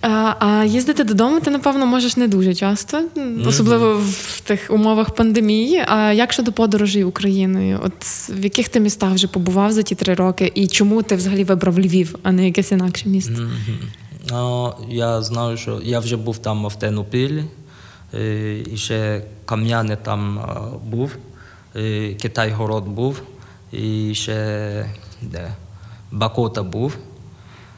А, 0.00 0.34
а 0.38 0.64
їздити 0.64 1.04
додому 1.04 1.40
ти, 1.40 1.50
напевно, 1.50 1.86
можеш 1.86 2.16
не 2.16 2.28
дуже 2.28 2.54
часто, 2.54 3.04
особливо 3.46 4.02
в 4.04 4.40
тих 4.40 4.66
умовах 4.70 5.10
пандемії. 5.10 5.84
А 5.88 6.12
як 6.12 6.32
щодо 6.32 6.52
подорожей 6.52 7.04
Україною? 7.04 7.80
От 7.84 7.92
в 8.28 8.44
яких 8.44 8.68
ти 8.68 8.80
містах 8.80 9.12
вже 9.12 9.28
побував 9.28 9.72
за 9.72 9.82
ті 9.82 9.94
три 9.94 10.14
роки, 10.14 10.52
і 10.54 10.66
чому 10.66 11.02
ти 11.02 11.16
взагалі 11.16 11.44
вибрав 11.44 11.80
Львів, 11.80 12.18
а 12.22 12.32
не 12.32 12.46
якесь 12.46 12.72
інакше 12.72 13.08
місто? 13.08 13.50
Ну, 14.30 14.74
я 14.88 15.22
знаю, 15.22 15.56
що 15.56 15.80
я 15.84 15.98
вже 15.98 16.16
був 16.16 16.38
там 16.38 16.66
в 16.66 16.74
Тернопілі, 16.74 17.44
е, 18.14 18.58
і 18.72 18.76
ще 18.76 19.24
Кам'яне 19.44 19.96
там 19.96 20.38
е, 20.38 20.42
був, 20.90 21.16
е, 21.76 22.14
Китай-город 22.14 22.88
був, 22.88 23.22
і 23.72 24.14
ще 24.14 24.90
де, 25.22 25.54
Бакота 26.12 26.62
був. 26.62 26.96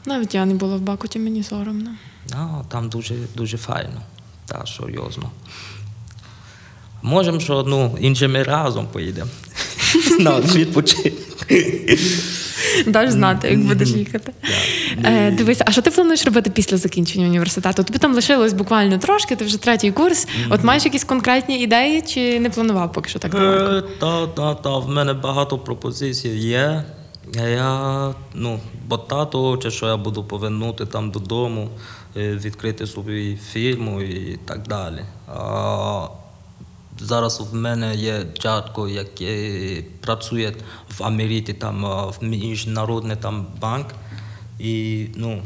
Навіть 0.05 0.35
я 0.35 0.45
не 0.45 0.53
була 0.53 0.75
в 0.75 0.81
Бакуті, 0.81 1.19
мені 1.19 1.43
соромно. 1.43 1.89
Ну, 2.35 2.65
там 2.69 2.89
дуже, 2.89 3.15
дуже 3.35 3.57
файно, 3.57 4.01
та 4.45 4.65
серйозно. 4.65 5.29
Можемо, 7.01 7.39
що 7.39 7.63
ну, 7.67 7.97
іншими 8.01 8.43
разом 8.43 8.87
поїдемо. 8.87 9.29
На 10.19 10.39
відпочинок. 10.39 11.13
Даш 12.87 13.11
знати, 13.11 13.49
як 13.49 13.59
будеш 13.59 13.89
їхати. 13.89 14.33
Е, 15.03 15.31
дивися, 15.31 15.63
а 15.67 15.71
що 15.71 15.81
ти 15.81 15.91
плануєш 15.91 16.25
робити 16.25 16.49
після 16.49 16.77
закінчення 16.77 17.27
університету? 17.27 17.83
Тобі 17.83 17.99
там 17.99 18.13
лишилось 18.13 18.53
буквально 18.53 18.97
трошки, 18.97 19.35
ти 19.35 19.45
вже 19.45 19.57
третій 19.57 19.91
курс. 19.91 20.27
От 20.49 20.63
маєш 20.63 20.85
якісь 20.85 21.03
конкретні 21.03 21.59
ідеї, 21.59 22.01
чи 22.01 22.39
не 22.39 22.49
планував 22.49 22.93
поки 22.93 23.09
що 23.09 23.19
так? 23.19 23.35
Е, 23.35 23.83
Та, 23.99 24.27
та, 24.27 24.55
та, 24.55 24.77
в 24.77 24.89
мене 24.89 25.13
багато 25.13 25.57
пропозицій 25.57 26.29
є. 26.29 26.83
Я, 27.35 28.13
ну, 28.33 28.59
бо 28.87 28.97
тато 28.97 29.41
хоче, 29.41 29.71
що 29.71 29.85
я 29.85 29.97
буду 29.97 30.23
повернути 30.23 30.85
там 30.85 31.11
додому, 31.11 31.69
е, 31.69 31.79
відкрити 32.15 32.87
собі 32.87 33.35
фірму 33.35 34.01
і 34.01 34.39
так 34.45 34.67
далі. 34.67 35.01
А 35.27 36.07
зараз 36.99 37.41
в 37.51 37.55
мене 37.55 37.95
є 37.95 38.25
дядько, 38.41 38.87
який 38.87 39.81
працює 39.81 40.53
в 40.97 41.03
Америці, 41.03 41.53
там 41.53 41.85
в 41.85 42.17
міжнародний 42.21 43.17
там 43.17 43.47
банк. 43.61 43.87
І 44.59 45.07
ну, 45.15 45.41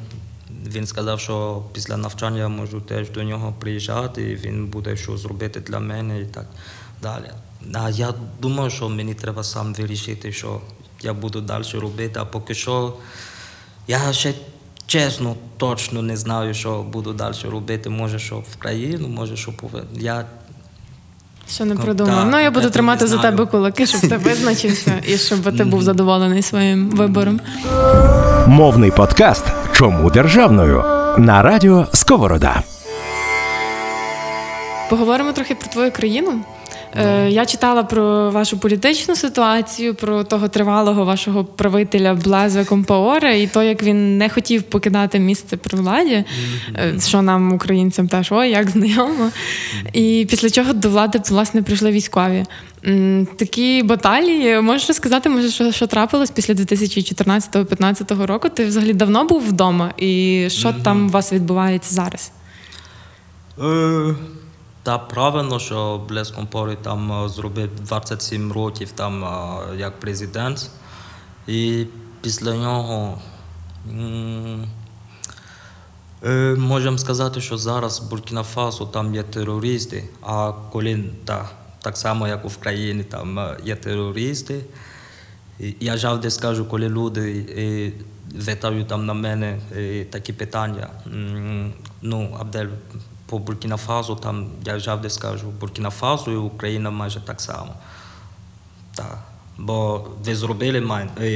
він 0.67 0.87
сказав, 0.87 1.19
що 1.19 1.63
після 1.73 1.97
навчання 1.97 2.37
я 2.37 2.47
можу 2.47 2.81
теж 2.81 3.09
до 3.09 3.23
нього 3.23 3.53
приїжджати, 3.59 4.31
і 4.31 4.35
він 4.35 4.67
буде 4.67 4.97
щось 4.97 5.19
зробити 5.19 5.59
для 5.59 5.79
мене 5.79 6.21
і 6.21 6.25
так 6.25 6.45
далі. 7.01 7.31
А 7.73 7.89
я 7.89 8.13
думаю, 8.41 8.69
що 8.69 8.89
мені 8.89 9.13
треба 9.13 9.43
сам 9.43 9.73
вирішити, 9.73 10.31
що 10.31 10.61
я 11.01 11.13
буду 11.13 11.41
далі 11.41 11.63
робити, 11.73 12.19
а 12.19 12.25
поки 12.25 12.53
що 12.53 12.93
я 13.87 14.13
ще 14.13 14.33
чесно 14.87 15.35
точно 15.57 16.01
не 16.01 16.17
знаю, 16.17 16.53
що 16.53 16.81
буду 16.83 17.13
далі 17.13 17.35
робити. 17.51 17.89
Може, 17.89 18.19
що 18.19 18.35
в 18.35 18.55
країну, 18.59 19.07
може, 19.07 19.37
що 19.37 19.51
пове. 19.51 19.83
Я 19.93 20.25
Що 21.49 21.65
не 21.65 21.73
Ну, 21.75 21.81
придумав. 21.81 22.15
так, 22.15 22.27
ну, 22.31 22.39
я 22.39 22.51
буду 22.51 22.69
тримати 22.69 23.07
за 23.07 23.17
тебе 23.17 23.45
кулаки, 23.45 23.85
щоб 23.85 24.01
ти 24.01 24.17
визначився 24.17 25.01
і 25.07 25.17
щоб 25.17 25.57
ти 25.57 25.63
був 25.63 25.81
задоволений 25.83 26.41
своїм 26.41 26.89
вибором. 26.89 27.39
Мовний 28.47 28.91
подкаст 28.91 29.45
Чому 29.73 30.09
державною 30.09 30.83
на 31.17 31.41
радіо 31.41 31.87
Сковорода. 31.93 32.63
Поговоримо 34.89 35.31
трохи 35.33 35.55
про 35.55 35.67
твою 35.69 35.91
країну. 35.91 36.33
Е, 36.95 37.29
я 37.29 37.45
читала 37.45 37.83
про 37.83 38.31
вашу 38.31 38.57
політичну 38.57 39.15
ситуацію, 39.15 39.95
про 39.95 40.23
того 40.23 40.47
тривалого 40.47 41.05
вашого 41.05 41.45
правителя 41.45 42.13
Блаза 42.13 42.65
Компаора 42.65 43.31
і 43.31 43.47
то, 43.47 43.63
як 43.63 43.83
він 43.83 44.17
не 44.17 44.29
хотів 44.29 44.63
покидати 44.63 45.19
місце 45.19 45.57
при 45.57 45.77
владі, 45.77 46.23
е, 46.75 46.93
що 47.07 47.21
нам, 47.21 47.53
українцям, 47.53 48.07
теж 48.07 48.31
ой, 48.31 48.49
як 48.49 48.69
знайомо. 48.69 49.31
І 49.93 50.27
після 50.29 50.49
чого 50.49 50.73
до 50.73 50.89
влади 50.89 51.21
власне 51.29 51.61
прийшли 51.61 51.91
військові. 51.91 52.45
Такі 53.37 53.83
баталії, 53.83 54.61
можеш 54.61 54.87
розказати, 54.87 55.29
може, 55.29 55.49
що, 55.49 55.71
що 55.71 55.87
трапилось 55.87 56.31
після 56.31 56.53
2014-2015 56.53 58.25
року? 58.25 58.49
Ти 58.49 58.65
взагалі 58.65 58.93
давно 58.93 59.25
був 59.25 59.47
вдома, 59.47 59.93
і 59.97 60.45
що 60.49 60.73
там 60.83 61.05
у 61.05 61.09
вас 61.09 61.33
відбувається 61.33 61.95
зараз? 61.95 62.31
Е, 63.61 64.15
Та 64.85 64.97
правильно, 64.97 65.59
що 65.59 66.01
Блес 66.09 66.31
Компорі 66.31 66.77
там 66.81 67.25
е, 67.25 67.29
зробив 67.29 67.69
27 67.79 68.51
років 68.51 68.91
там 68.91 69.23
е, 69.23 69.57
як 69.77 69.99
президент. 69.99 70.69
І 71.47 71.85
після 72.21 72.55
нього 72.55 73.21
е, 76.23 76.55
можемо 76.55 76.97
сказати, 76.97 77.41
що 77.41 77.57
зараз 77.57 78.01
в 78.01 78.09
Буркіна 78.09 78.43
Фасо 78.43 78.85
там 78.85 79.15
є 79.15 79.23
терористи, 79.23 80.03
а 80.21 80.53
коли 80.71 81.03
та, 81.25 81.49
так 81.81 81.97
само, 81.97 82.27
як 82.27 82.45
в 82.45 82.57
країні, 82.57 83.03
там 83.03 83.55
є 83.63 83.75
терористи. 83.75 84.65
Я 85.79 85.97
завжди 85.97 86.31
скажу, 86.31 86.65
коли 86.65 86.89
люди 86.89 87.93
витають 88.35 88.87
там 88.87 89.05
на 89.05 89.13
мене 89.13 89.59
такі 90.09 90.33
питання. 90.33 90.89
Ну, 92.01 92.37
Абдель, 92.39 92.67
по 93.25 93.39
Буркіна 93.39 93.77
Фасо, 93.77 94.15
там 94.15 94.47
я 94.65 94.79
завжди 94.79 95.09
скажу, 95.09 95.47
Буркіна 95.47 95.89
Фасо 95.89 96.31
і 96.31 96.35
Україна 96.35 96.91
майже 96.91 97.21
так 97.21 97.41
само. 97.41 97.73
Так. 98.95 99.17
Бо 99.57 100.07
ви 100.25 100.35
зробили 100.35 100.81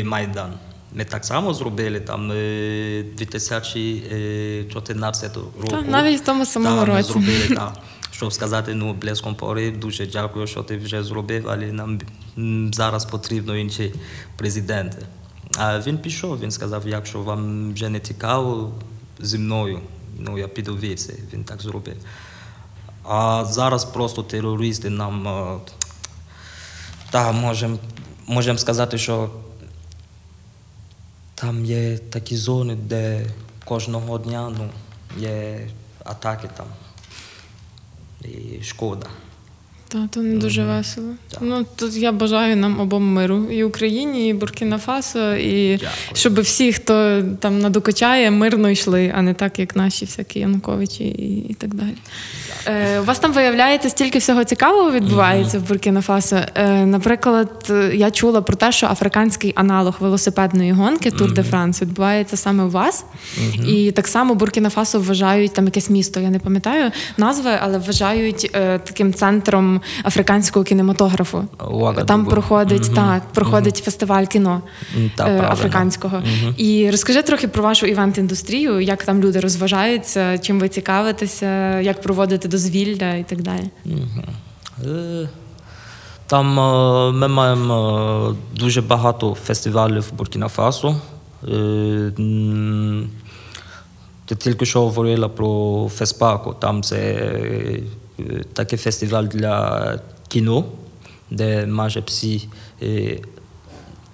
Майдан. 0.03 0.53
Ми 0.93 1.05
так 1.05 1.25
само 1.25 1.53
зробили 1.53 2.00
там 2.00 2.31
е, 2.31 3.03
2014 3.17 5.36
року. 5.36 5.67
Та, 5.69 5.81
навіть 5.81 6.22
в 6.22 6.25
тому 6.25 6.46
самому 6.46 6.75
Та, 6.75 6.86
ми 6.86 6.98
році. 6.98 7.12
зробили, 7.12 7.48
так. 7.55 7.74
Щоб 8.12 8.34
сказати, 8.34 8.74
ну, 8.74 8.93
блеском 8.93 9.36
пори, 9.36 9.72
дуже 9.72 10.08
дякую, 10.08 10.48
що 10.48 10.63
ти 10.63 10.77
вже 10.77 11.03
зробив, 11.03 11.46
але 11.50 11.72
нам 11.72 12.00
зараз 12.74 13.05
потрібно 13.05 13.58
інші 13.58 13.93
президенти. 14.38 14.98
А 15.58 15.79
він 15.79 15.98
пішов, 15.98 16.39
він 16.39 16.51
сказав, 16.51 16.88
якщо 16.88 17.22
вам 17.22 17.74
вже 17.74 17.89
не 17.89 18.00
цікаво 18.00 18.74
зі 19.19 19.38
мною, 19.38 19.79
ну 20.19 20.38
я 20.38 20.47
піду 20.47 20.77
віці, 20.77 21.23
Він 21.33 21.43
так 21.43 21.61
зробив. 21.61 21.97
А 23.03 23.45
зараз 23.45 23.85
просто 23.85 24.23
терористи 24.23 24.89
нам 24.89 25.27
е, 25.27 25.59
та 27.11 27.31
можемо 27.31 27.77
можем 28.27 28.57
сказати, 28.57 28.97
що 28.97 29.29
там 31.35 31.65
є 31.65 31.97
такі 31.97 32.38
зони, 32.38 32.75
де 32.75 33.27
кожного 33.65 34.17
дня 34.17 34.51
ну, 34.57 34.69
є 35.17 35.69
атаки 36.03 36.49
там. 36.57 36.67
І 38.21 38.63
шкода. 38.63 39.07
Та 39.91 40.08
то 40.12 40.19
не 40.19 40.36
дуже 40.36 40.63
весело. 40.63 41.08
Так. 41.29 41.39
Ну 41.41 41.65
тут 41.75 41.96
я 41.96 42.12
бажаю 42.12 42.55
нам 42.55 42.79
обом 42.79 43.13
миру 43.13 43.46
і 43.51 43.63
Україні, 43.63 44.29
і 44.29 44.34
Буркіна 44.34 44.77
Фасо, 44.77 45.36
і 45.36 45.72
Дякую. 45.72 45.91
щоб 46.13 46.39
всі, 46.41 46.74
хто 46.74 47.24
там 47.39 47.60
надокучає, 47.60 48.31
мирно 48.31 48.69
йшли, 48.69 49.13
а 49.15 49.22
не 49.22 49.34
так, 49.34 49.60
як 49.60 49.75
наші 49.75 50.05
всякі 50.05 50.39
Януковичі 50.39 51.03
і, 51.03 51.51
і 51.51 51.53
так 51.53 51.75
далі. 51.75 51.96
Е, 52.67 53.00
у 53.00 53.03
вас 53.03 53.19
там 53.19 53.34
виявляється 53.34 53.89
стільки 53.89 54.19
всього 54.19 54.43
цікавого 54.43 54.91
відбувається 54.91 55.60
в 55.60 55.67
Буркіна 55.67 56.01
Фасо. 56.01 56.39
Е, 56.55 56.86
наприклад, 56.86 57.65
е, 57.69 57.91
я 57.96 58.12
чула 58.12 58.41
про 58.41 58.55
те, 58.55 58.72
що 58.72 58.88
африканський 58.88 59.53
аналог 59.55 59.96
велосипедної 60.00 60.72
гонки 60.72 61.12
Тур 61.12 61.34
де 61.34 61.43
Франс 61.43 61.81
відбувається 61.81 62.38
саме 62.38 62.63
у 62.63 62.69
вас. 62.69 63.05
І 63.67 63.91
так 63.91 64.08
само 64.08 64.36
Буркіна 64.36 64.69
Фасо 64.69 65.00
вважають 65.00 65.53
там 65.53 65.65
якесь 65.65 65.89
місто, 65.89 66.19
я 66.19 66.29
не 66.29 66.39
пам'ятаю 66.39 66.91
назви, 67.17 67.51
але 67.62 67.77
вважають 67.77 68.51
е, 68.55 68.79
таким 68.79 69.13
центром 69.13 69.78
африканського 70.05 70.65
кінематографу. 70.65 71.43
Уагадугу. 71.71 72.05
Там 72.07 72.25
проходить 72.25 72.86
Мгм. 72.86 72.95
так, 72.95 73.24
проходить 73.33 73.77
фестиваль 73.77 74.25
кіно 74.25 74.62
та, 75.15 75.27
е, 75.29 75.41
африканського. 75.41 76.21
І 76.57 76.89
розкажи 76.91 77.21
трохи 77.21 77.48
про 77.48 77.63
вашу 77.63 77.86
івент-індустрію, 77.86 78.79
як 78.79 79.03
там 79.03 79.21
люди 79.21 79.39
розважаються, 79.39 80.38
чим 80.38 80.59
ви 80.59 80.69
цікавитеся, 80.69 81.79
як 81.79 82.01
проводити 82.01 82.48
дозвілля 82.48 83.13
і 83.15 83.24
так 83.24 83.41
далі. 83.41 83.69
Е, 84.86 85.29
Там 86.27 86.59
е, 86.59 87.12
ми 87.12 87.27
маємо 87.27 88.36
е, 88.55 88.59
дуже 88.59 88.81
багато 88.81 89.38
фестивалів 89.45 90.05
в 90.12 90.17
Буркіна 90.17 90.48
Фасо. 90.48 90.95
Е, 91.48 92.12
Ти 94.25 94.36
тільки 94.36 94.65
що 94.65 94.81
говорила 94.81 95.27
про 95.29 95.89
Феспако. 95.95 96.53
Там 96.53 96.83
це 96.83 97.25
такий 98.53 98.79
фестиваль 98.79 99.23
для 99.23 99.99
кіно, 100.27 100.65
де 101.31 101.65
майже 101.65 101.99
всі 101.99 102.47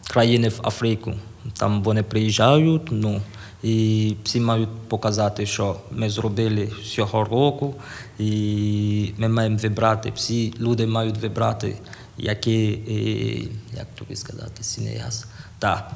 країни 0.10 0.50
в 0.50 0.60
Африку. 0.64 1.14
Там 1.58 1.84
вони 1.84 2.04
приїжджають, 2.04 2.82
ну, 2.92 3.22
і 3.64 4.16
всі 4.24 4.40
мають 4.40 4.70
показати, 4.88 5.46
що 5.46 5.76
ми 5.92 6.10
зробили 6.10 6.72
цього 6.84 7.24
року, 7.24 7.76
і 8.20 9.12
ми 9.18 9.30
маємо 9.30 9.58
вибрати, 9.58 10.12
всі 10.16 10.54
люди 10.60 10.88
мають 10.88 11.18
вибрати, 11.18 11.78
який, 12.18 12.70
е, 12.72 13.78
як 13.78 13.88
тобі 13.96 14.16
сказати, 14.16 14.64
cinéaste. 14.64 15.26
Так, 15.60 15.92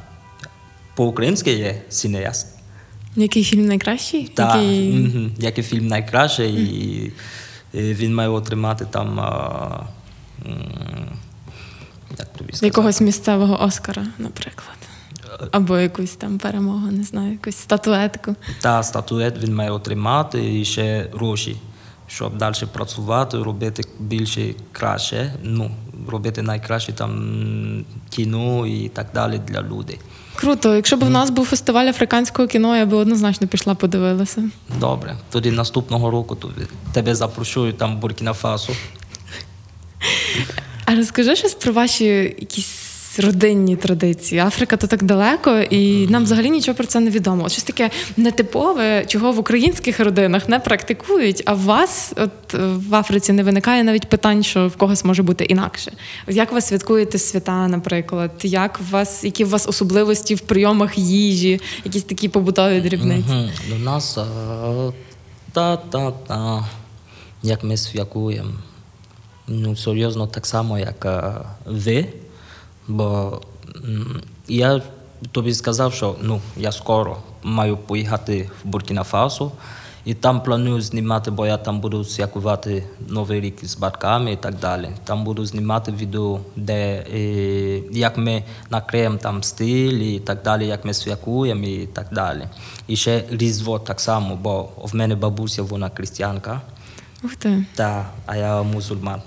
по-українськи 0.95 1.53
є 1.53 1.81
cinéaste. 1.89 2.47
Який 3.15 3.43
фільм 3.43 3.65
найкращий? 3.65 4.27
Так, 4.27 4.55
Який... 4.55 5.31
який 5.39 5.63
фільм 5.63 5.87
найкращий, 5.87 6.53
і, 6.53 7.05
і 7.05 7.11
він 7.73 8.15
має 8.15 8.29
отримати 8.29 8.85
там. 8.85 9.19
А, 9.19 9.83
як 12.17 12.27
тобі 12.38 12.53
сказати? 12.53 12.65
Якогось 12.65 13.01
місцевого 13.01 13.63
Оскара, 13.63 14.05
наприклад. 14.17 14.77
Або 15.51 15.77
якусь 15.77 16.11
там 16.11 16.38
перемогу, 16.38 16.91
не 16.91 17.03
знаю, 17.03 17.31
якусь 17.31 17.55
статуетку. 17.55 18.35
Та 18.61 18.83
статует 18.83 19.43
він 19.43 19.55
має 19.55 19.71
отримати 19.71 20.59
і 20.59 20.65
ще 20.65 21.09
гроші, 21.13 21.57
щоб 22.07 22.38
далі 22.38 22.55
працювати, 22.73 23.43
робити 23.43 23.83
більше 23.99 24.53
краще, 24.71 25.33
ну, 25.43 25.71
робити 26.09 26.41
найкраще 26.41 26.93
там 26.93 27.85
кіно 28.09 28.67
і 28.67 28.89
так 28.89 29.07
далі 29.13 29.41
для 29.47 29.61
людей. 29.61 29.99
Круто. 30.35 30.75
Якщо 30.75 30.97
б 30.97 31.03
в 31.03 31.09
нас 31.09 31.29
був 31.29 31.45
фестиваль 31.45 31.85
африканського 31.85 32.47
кіно, 32.47 32.77
я 32.77 32.85
би 32.85 32.97
однозначно 32.97 33.47
пішла 33.47 33.75
подивилася. 33.75 34.49
Добре, 34.79 35.17
тоді 35.31 35.51
наступного 35.51 36.11
року 36.11 36.35
тобі, 36.35 36.61
тебе 36.91 37.15
запрошую 37.15 37.73
там 37.73 37.95
в 37.95 37.99
Буркіна 37.99 38.33
Фасо. 38.33 38.73
А 40.85 40.95
розкажи 40.95 41.35
щось 41.35 41.53
про 41.53 41.73
ваші 41.73 42.05
якісь 42.39 42.65
родинні 43.19 43.75
традиції. 43.75 44.41
Африка 44.41 44.77
то 44.77 44.88
так 44.88 45.03
далеко, 45.03 45.59
і 45.59 46.07
нам 46.07 46.23
взагалі 46.23 46.49
нічого 46.49 46.75
про 46.75 46.85
це 46.85 46.99
не 46.99 47.09
відомо. 47.09 47.49
Щось 47.49 47.63
таке 47.63 47.89
нетипове, 48.17 49.05
чого 49.05 49.31
в 49.31 49.39
українських 49.39 49.99
родинах 49.99 50.49
не 50.49 50.59
практикують, 50.59 51.43
а 51.45 51.53
в 51.53 51.61
вас, 51.61 52.13
от 52.17 52.53
в 52.89 52.95
Африці, 52.95 53.33
не 53.33 53.43
виникає 53.43 53.83
навіть 53.83 54.09
питань, 54.09 54.43
що 54.43 54.67
в 54.67 54.75
когось 54.75 55.05
може 55.05 55.23
бути 55.23 55.43
інакше. 55.43 55.91
Як 56.27 56.51
ви 56.51 56.61
святкуєте 56.61 57.17
свята, 57.17 57.67
наприклад? 57.67 58.31
Як 58.43 58.79
у 58.81 58.91
вас, 58.91 59.23
які 59.23 59.45
у 59.45 59.49
вас 59.49 59.67
особливості 59.67 60.35
в 60.35 60.39
прийомах 60.39 60.97
їжі, 60.97 61.61
якісь 61.85 62.03
такі 62.03 62.29
побутові 62.29 62.81
дрібниці? 62.81 63.49
До 63.69 63.75
нас 63.75 64.17
та-та-та, 65.53 66.65
як 67.43 67.63
ми 67.63 67.77
святкуємо. 67.77 68.51
Ну, 69.47 69.75
серйозно, 69.75 70.27
так 70.27 70.45
само, 70.45 70.79
як 70.79 71.08
ви. 71.65 72.05
Бо 72.89 73.41
я 74.47 74.82
тобі 75.32 75.54
сказав, 75.54 75.93
що 75.93 76.15
ну, 76.21 76.41
я 76.58 76.71
скоро 76.71 77.17
маю 77.43 77.78
поїхати 77.78 78.49
в 78.63 78.67
Буркіна 78.67 79.04
Фасо. 79.04 79.52
І 80.06 80.13
там 80.13 80.43
планую 80.43 80.82
знімати, 80.82 81.32
бо 81.32 81.47
я 81.47 81.58
там 81.58 81.82
буду 81.82 82.04
святкувати 82.06 82.84
Новий 83.08 83.41
рік 83.41 83.65
з 83.65 83.75
батьками 83.75 84.32
і 84.32 84.36
так 84.36 84.60
далі. 84.60 84.89
Там 85.04 85.23
буду 85.23 85.45
знімати 85.45 85.91
відео, 85.91 86.39
де 86.56 87.06
е, 87.13 87.82
як 87.91 88.17
ми 88.17 88.43
накриємо 88.69 89.17
там 89.17 89.43
стиль 89.43 89.99
і 89.99 90.19
так 90.19 90.43
далі, 90.43 90.67
як 90.67 90.86
ми 90.86 90.93
святкуємо 90.93 91.63
і 91.63 91.88
так 91.88 92.08
далі. 92.12 92.47
І 92.88 92.95
ще 92.95 93.23
Різдво 93.30 93.80
так 93.80 93.99
само, 93.99 94.36
бо 94.36 94.69
в 94.78 94.95
мене 94.95 95.15
бабуся, 95.15 95.63
вона 95.63 95.89
християнка, 95.95 96.62
Ух 97.23 97.36
ти. 97.36 97.65
та, 97.75 98.10
а 98.25 98.36
я 98.36 98.63
мусульман. 98.63 99.21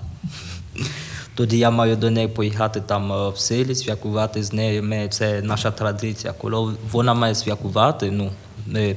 Тоді 1.35 1.57
я 1.57 1.71
маю 1.71 1.95
до 1.95 2.09
неї 2.11 2.27
поїхати 2.27 2.81
там 2.81 3.11
е, 3.11 3.29
в 3.29 3.37
селі, 3.37 3.75
святкувати 3.75 4.43
з 4.43 4.53
нею. 4.53 4.83
Ми, 4.83 5.07
це 5.11 5.41
наша 5.41 5.71
традиція. 5.71 6.33
Коли 6.33 6.73
вона 6.91 7.13
має 7.13 7.35
святкувати, 7.35 8.11
ну, 8.11 8.31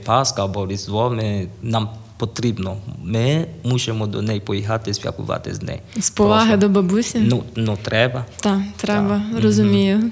Пасха 0.05 0.45
або 0.45 0.67
Різдво, 0.67 1.11
ми, 1.11 1.49
нам 1.63 1.89
потрібно. 2.17 2.77
Ми 3.03 3.47
мусимо 3.65 4.07
до 4.07 4.23
неї 4.23 4.41
поїхати 4.41 4.95
святкувати 4.95 5.55
з 5.55 5.63
нею. 5.63 5.79
З 5.97 6.11
поваги 6.11 6.49
Просто. 6.49 6.69
до 6.69 6.75
бабусі? 6.75 7.19
Ну, 7.19 7.43
ну 7.57 7.79
треба. 7.83 8.25
Так, 8.41 8.61
треба, 8.77 9.23
Так. 9.33 9.43
розумію. 9.43 10.11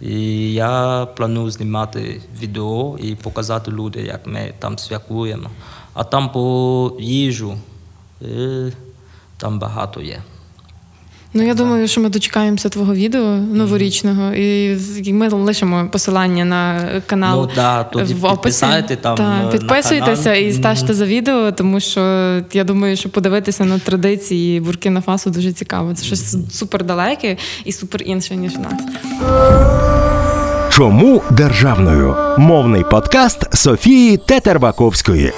І 0.00 0.52
я 0.52 1.06
планую 1.16 1.50
знімати 1.50 2.20
відео 2.42 2.98
і 3.02 3.14
показати 3.14 3.70
людям, 3.70 4.04
як 4.06 4.26
ми 4.26 4.52
там 4.58 4.78
святкуємо. 4.78 5.50
А 5.94 6.04
там 6.04 6.32
по 6.32 6.96
їжу 7.00 7.58
е, 8.22 8.72
там 9.36 9.58
багато 9.58 10.00
є. 10.00 10.22
Ну, 11.34 11.42
я 11.42 11.54
думаю, 11.54 11.88
що 11.88 12.00
ми 12.00 12.08
дочекаємося 12.08 12.68
твого 12.68 12.94
відео 12.94 13.22
новорічного, 13.36 14.32
і 14.34 15.12
ми 15.12 15.28
лишимо 15.28 15.88
посилання 15.92 16.44
на 16.44 16.80
канал 17.06 17.40
Ну, 17.42 17.50
да, 17.54 17.84
тоді 17.84 18.14
в 18.14 18.24
описі. 18.24 18.66
там, 19.00 19.16
Та, 19.16 19.24
е, 19.40 19.44
на 19.44 19.50
підписуйтеся 19.50 20.22
канал. 20.24 20.42
і 20.42 20.52
стежте 20.52 20.94
за 20.94 21.04
відео, 21.06 21.52
тому 21.52 21.80
що 21.80 22.00
я 22.52 22.64
думаю, 22.64 22.96
що 22.96 23.08
подивитися 23.08 23.64
на 23.64 23.78
традиції 23.78 24.60
Буркіна 24.60 25.00
Фасо 25.00 25.30
дуже 25.30 25.52
цікаво. 25.52 25.94
Це 25.94 26.04
щось 26.04 26.36
супер 26.52 26.84
далеке 26.84 27.36
і 27.64 27.72
супер 27.72 28.02
інше, 28.02 28.36
ніж 28.36 28.52
в 28.56 28.60
нас. 28.60 28.72
Чому 30.72 31.22
державною? 31.30 32.16
Мовний 32.38 32.84
подкаст 32.90 33.56
Софії 33.56 34.16
Тетербаковської. 34.16 35.32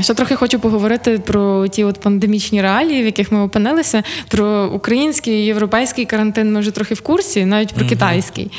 Ще 0.00 0.14
трохи 0.14 0.36
хочу 0.36 0.58
поговорити 0.58 1.18
про 1.18 1.68
ті 1.68 1.84
от 1.84 2.00
пандемічні 2.00 2.62
реалії, 2.62 3.02
в 3.02 3.04
яких 3.04 3.32
ми 3.32 3.40
опинилися. 3.40 4.02
Про 4.28 4.70
український 4.74 5.34
і 5.34 5.44
європейський 5.44 6.04
карантин 6.04 6.52
ми 6.52 6.60
вже 6.60 6.70
трохи 6.70 6.94
в 6.94 7.00
курсі, 7.00 7.44
навіть 7.44 7.74
про 7.74 7.86
китайський, 7.86 8.50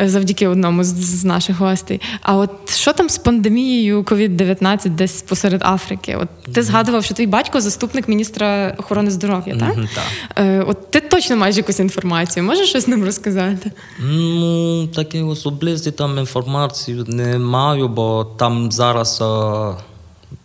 е, 0.00 0.08
завдяки 0.08 0.48
одному 0.48 0.84
з, 0.84 1.24
наших 1.24 1.58
гостей. 1.58 2.00
А 2.22 2.36
от 2.36 2.70
що 2.74 2.92
там 2.92 3.08
з 3.08 3.18
пандемією 3.18 4.02
COVID-19 4.02 4.88
десь 4.88 5.22
посеред 5.22 5.62
Африки? 5.64 6.18
От 6.22 6.52
ти 6.52 6.62
згадував, 6.62 7.04
що 7.04 7.14
твій 7.14 7.26
батько 7.26 7.60
заступник 7.60 8.08
міністра 8.08 8.74
охорони 8.78 9.10
здоров'я, 9.10 9.56
так? 9.56 9.74
Так. 9.74 10.04
Е, 10.36 10.64
От 10.68 10.90
ти 10.90 11.00
точно 11.00 11.36
маєш 11.36 11.56
якусь 11.56 11.80
інформацію. 11.80 12.44
Можеш 12.44 12.68
щось 12.68 12.88
нам 12.88 13.04
розказати? 13.04 13.70
Ну, 13.98 14.86
такі 14.86 15.20
особисті 15.20 15.90
там 15.90 16.18
інформації 16.18 17.04
не 17.08 17.38
маю, 17.38 17.88
бо 17.88 18.24
там 18.24 18.72
зараз, 18.72 19.20
е, 19.20 19.82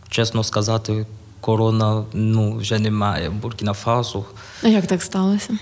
чесно 0.09 0.43
сказати, 0.43 1.05
корона 1.41 2.03
ну, 2.13 2.57
вже 2.57 2.79
немає 2.79 3.29
в 3.29 3.33
Буркіна 3.33 3.73
Фасо. 3.73 4.25
А 4.63 4.67
як 4.67 4.87
так 4.87 5.03
сталося? 5.03 5.57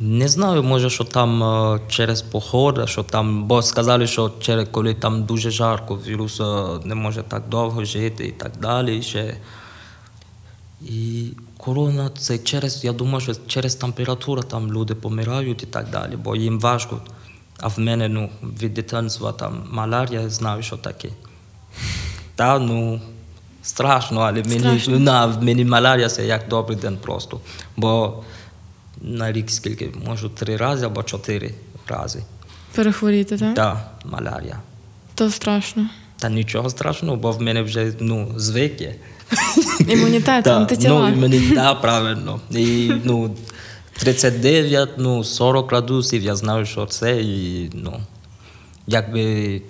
Не 0.00 0.28
знаю, 0.28 0.62
може, 0.62 0.90
що 0.90 1.04
там 1.04 1.42
е, 1.42 1.80
через 1.88 2.22
походи, 2.22 2.86
що 2.86 3.02
там, 3.02 3.44
бо 3.44 3.62
сказали, 3.62 4.06
що 4.06 4.32
через 4.40 4.68
коли 4.68 4.94
там 4.94 5.24
дуже 5.24 5.50
жарко, 5.50 5.98
вірус 6.06 6.40
е, 6.40 6.44
не 6.84 6.94
може 6.94 7.22
так 7.22 7.48
довго 7.48 7.84
жити 7.84 8.26
і 8.26 8.32
так 8.32 8.52
далі. 8.60 9.02
Ще. 9.02 9.36
І 10.82 11.30
корона 11.56 12.10
це 12.18 12.38
через, 12.38 12.84
я 12.84 12.92
думаю, 12.92 13.20
що 13.20 13.32
через 13.46 13.74
температуру 13.74 14.42
там 14.42 14.72
люди 14.72 14.94
помирають 14.94 15.62
і 15.62 15.66
так 15.66 15.90
далі, 15.90 16.16
бо 16.16 16.36
їм 16.36 16.60
важко. 16.60 17.00
А 17.60 17.68
в 17.68 17.78
мене 17.78 18.08
ну, 18.08 18.30
від 18.42 18.74
дитинства 18.74 19.32
там 19.32 19.64
малярія, 19.70 20.20
я 20.20 20.30
знаю, 20.30 20.62
що 20.62 20.76
таке. 20.76 21.08
Та 22.34 22.58
ну, 22.58 23.00
страшно, 23.68 24.20
але 24.20 24.42
мені, 24.42 24.60
Страшно. 24.60 24.98
на, 24.98 25.26
мені 25.26 25.64
малярія 25.64 26.08
це 26.08 26.26
як 26.26 26.48
добрий 26.48 26.78
день 26.78 26.98
просто. 27.02 27.40
Бо 27.76 28.22
на 29.02 29.32
рік 29.32 29.50
скільки, 29.50 29.90
можу 30.06 30.28
три 30.28 30.56
рази 30.56 30.86
або 30.86 31.02
чотири 31.02 31.54
рази. 31.88 32.22
Перехворіти, 32.74 33.38
так? 33.38 33.54
Так, 33.54 33.76
малярія. 34.04 34.58
То 35.14 35.30
страшно. 35.30 35.86
Та 36.16 36.28
нічого 36.28 36.70
страшного, 36.70 37.16
бо 37.16 37.32
в 37.32 37.42
мене 37.42 37.62
вже 37.62 37.92
ну, 38.00 38.32
звик 38.36 38.80
є. 38.80 38.94
Імунітет, 39.88 40.44
Та, 40.44 40.56
антитіла. 40.56 41.10
Ну, 41.10 41.16
мені, 41.16 41.40
да, 41.54 41.74
правильно. 41.74 42.40
І, 42.50 42.92
ну, 43.04 43.36
39, 43.98 44.88
ну, 44.98 45.24
40 45.24 45.70
градусів, 45.70 46.22
я 46.22 46.36
знаю, 46.36 46.66
що 46.66 46.86
це. 46.86 47.20
І, 47.20 47.70
ну, 47.74 48.00
якби 48.86 49.62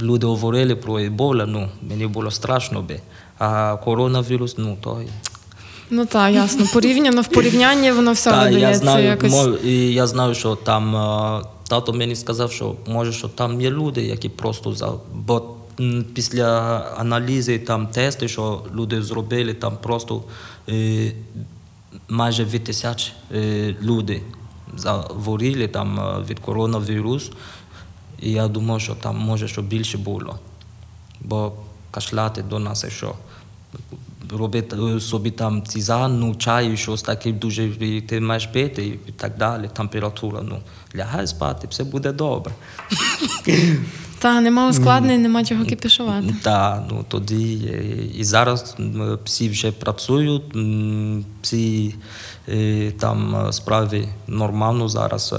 люди 0.00 0.26
говорили 0.26 0.76
про 0.76 0.98
ебола, 0.98 1.46
ну, 1.46 1.68
мені 1.82 2.06
було 2.06 2.30
страшно 2.30 2.82
би. 2.82 3.00
А 3.38 3.76
коронавірус, 3.76 4.54
ну, 4.58 4.76
то... 4.80 5.00
Ну 5.90 6.06
так, 6.06 6.34
ясно. 6.34 6.66
Порівняно 6.72 7.22
в 7.22 7.26
порівнянні 7.28 7.92
воно 7.92 8.12
все 8.12 8.30
Та, 8.30 8.48
я 8.48 8.54
видається 8.54 8.82
знаю, 8.82 9.04
якось. 9.06 9.32
мож- 9.32 9.64
і 9.64 9.92
я 9.92 10.06
знаю, 10.06 10.34
що 10.34 10.54
там 10.56 10.96
е, 10.96 11.42
тато 11.68 11.92
мені 11.92 12.16
сказав, 12.16 12.52
що 12.52 12.74
може, 12.86 13.12
що 13.12 13.28
там 13.28 13.60
є 13.60 13.70
люди, 13.70 14.02
які 14.02 14.28
просто 14.28 14.72
за 14.72 14.92
бо 15.14 15.42
після 16.14 16.48
аналізи 16.98 17.58
там 17.58 17.86
тести, 17.86 18.28
що 18.28 18.62
люди 18.74 19.02
зробили, 19.02 19.54
там 19.54 19.76
просто 19.82 20.22
е, 20.68 21.12
майже 22.08 22.44
від 22.44 22.64
тисяч 22.64 23.12
е, 23.34 23.76
люди 23.82 24.22
захворіли 24.76 25.68
там 25.68 26.00
від 26.28 26.38
коронавірусу. 26.38 27.32
І 28.22 28.32
я 28.32 28.48
думав, 28.48 28.80
що 28.80 28.94
там 28.94 29.18
може 29.18 29.48
що 29.48 29.62
більше 29.62 29.98
було. 29.98 30.38
Бо 31.20 31.52
кашляти 31.90 32.42
до 32.42 32.58
нас, 32.58 32.86
що 32.88 33.14
робити 34.30 34.76
е, 34.76 35.00
собі 35.00 35.30
там 35.30 35.62
тізан, 35.62 36.20
ну, 36.20 36.34
чаю, 36.34 36.76
щось 36.76 37.02
таке 37.02 37.32
дуже 37.32 37.68
ти 38.00 38.20
маєш 38.20 38.46
пити 38.46 38.86
і 38.86 39.12
так 39.12 39.36
далі, 39.36 39.70
температура, 39.76 40.40
ну, 40.42 40.60
лягай 40.96 41.26
спати, 41.26 41.66
все 41.70 41.84
буде 41.84 42.12
добре. 42.12 42.54
Та 44.22 44.40
нема 44.40 44.68
ускладнень, 44.68 45.22
нема 45.22 45.44
чого 45.44 45.64
кипішувати. 45.64 46.34
Так, 46.42 46.84
ну 46.90 47.04
тоді 47.08 47.52
і 48.14 48.24
зараз 48.24 48.76
всі 49.24 49.48
вже 49.48 49.72
працюють, 49.72 50.42
всі 51.42 51.94
е, 52.48 52.90
там 52.90 53.36
е, 53.36 53.52
справи 53.52 54.08
нормально 54.26 54.88
зараз. 54.88 55.34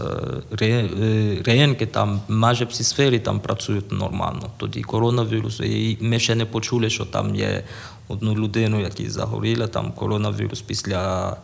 е, 0.62 1.38
Ринки 1.46 1.86
там 1.86 2.22
майже 2.28 2.65
всі 2.65 2.84
сфери 2.84 3.19
там 3.19 3.39
працюють 3.39 3.91
нормально. 3.91 4.50
Тоді 4.58 4.82
коронавірус. 4.82 5.60
І 5.60 5.98
ми 6.02 6.19
ще 6.19 6.36
не 6.36 6.46
почули, 6.46 6.89
що 6.89 7.06
там 7.06 7.36
є 7.36 7.63
одну 8.08 8.36
людину, 8.36 8.82
яка 8.82 9.10
загоріла, 9.10 9.67
там 9.67 9.91
коронавірус 9.91 10.62
після 10.62 11.38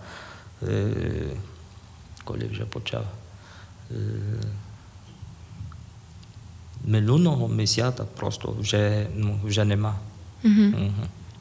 коли 2.24 2.48
вже 2.52 2.64
почав. 2.66 3.04
Минулого 6.86 7.48
місяця 7.48 8.04
просто 8.18 8.56
вже, 8.60 9.08
ну, 9.16 9.40
вже 9.46 9.66
нема. 9.66 9.96
Угу. 10.44 10.54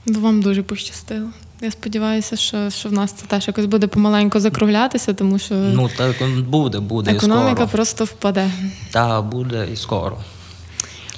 Угу. 0.07 0.21
Вам 0.21 0.43
дуже 0.43 0.63
пощастило. 0.63 1.29
Я 1.61 1.71
сподіваюся, 1.71 2.37
що, 2.37 2.71
що 2.71 2.89
в 2.89 2.93
нас 2.93 3.13
це 3.13 3.27
теж 3.27 3.49
якось 3.49 3.67
буде 3.67 3.87
помаленько 3.87 4.41
закруглятися, 4.41 5.15
тому 5.15 5.39
що 5.39 5.55
Ну, 5.55 5.91
так 5.97 6.17
буде, 6.49 6.81
буде 6.81 7.13
і 7.13 7.15
економіка 7.17 7.53
скоро. 7.55 7.69
просто 7.69 8.05
впаде. 8.05 8.51
Так, 8.91 9.25
буде 9.25 9.69
і 9.73 9.77
скоро. 9.77 10.17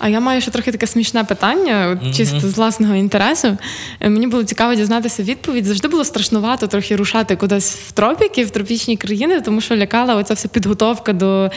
А 0.01 0.09
я 0.09 0.21
маю 0.21 0.41
ще 0.41 0.51
трохи 0.51 0.73
таке 0.73 0.87
смішне 0.87 1.25
питання, 1.25 1.99
от 2.03 2.17
чисто 2.17 2.41
з 2.41 2.57
власного 2.57 2.95
інтересу. 2.95 3.57
Е, 4.01 4.11
Мені 4.11 4.27
було 4.27 4.45
цікаво 4.45 4.75
дізнатися 4.75 5.23
відповідь. 5.23 5.65
Завжди 5.65 5.89
було 5.89 6.05
страшнувато 6.05 6.67
трохи 6.67 6.97
рушати 6.97 7.37
кудись 7.37 7.75
в 7.75 7.93
тропіки, 7.93 8.45
в 8.45 8.51
тропічні 8.51 8.97
країни, 8.97 9.41
тому 9.41 9.61
що 9.61 9.77
лякала 9.77 10.15
оця 10.15 10.35
вся 10.35 10.49
підготовка 10.49 11.13
до 11.13 11.51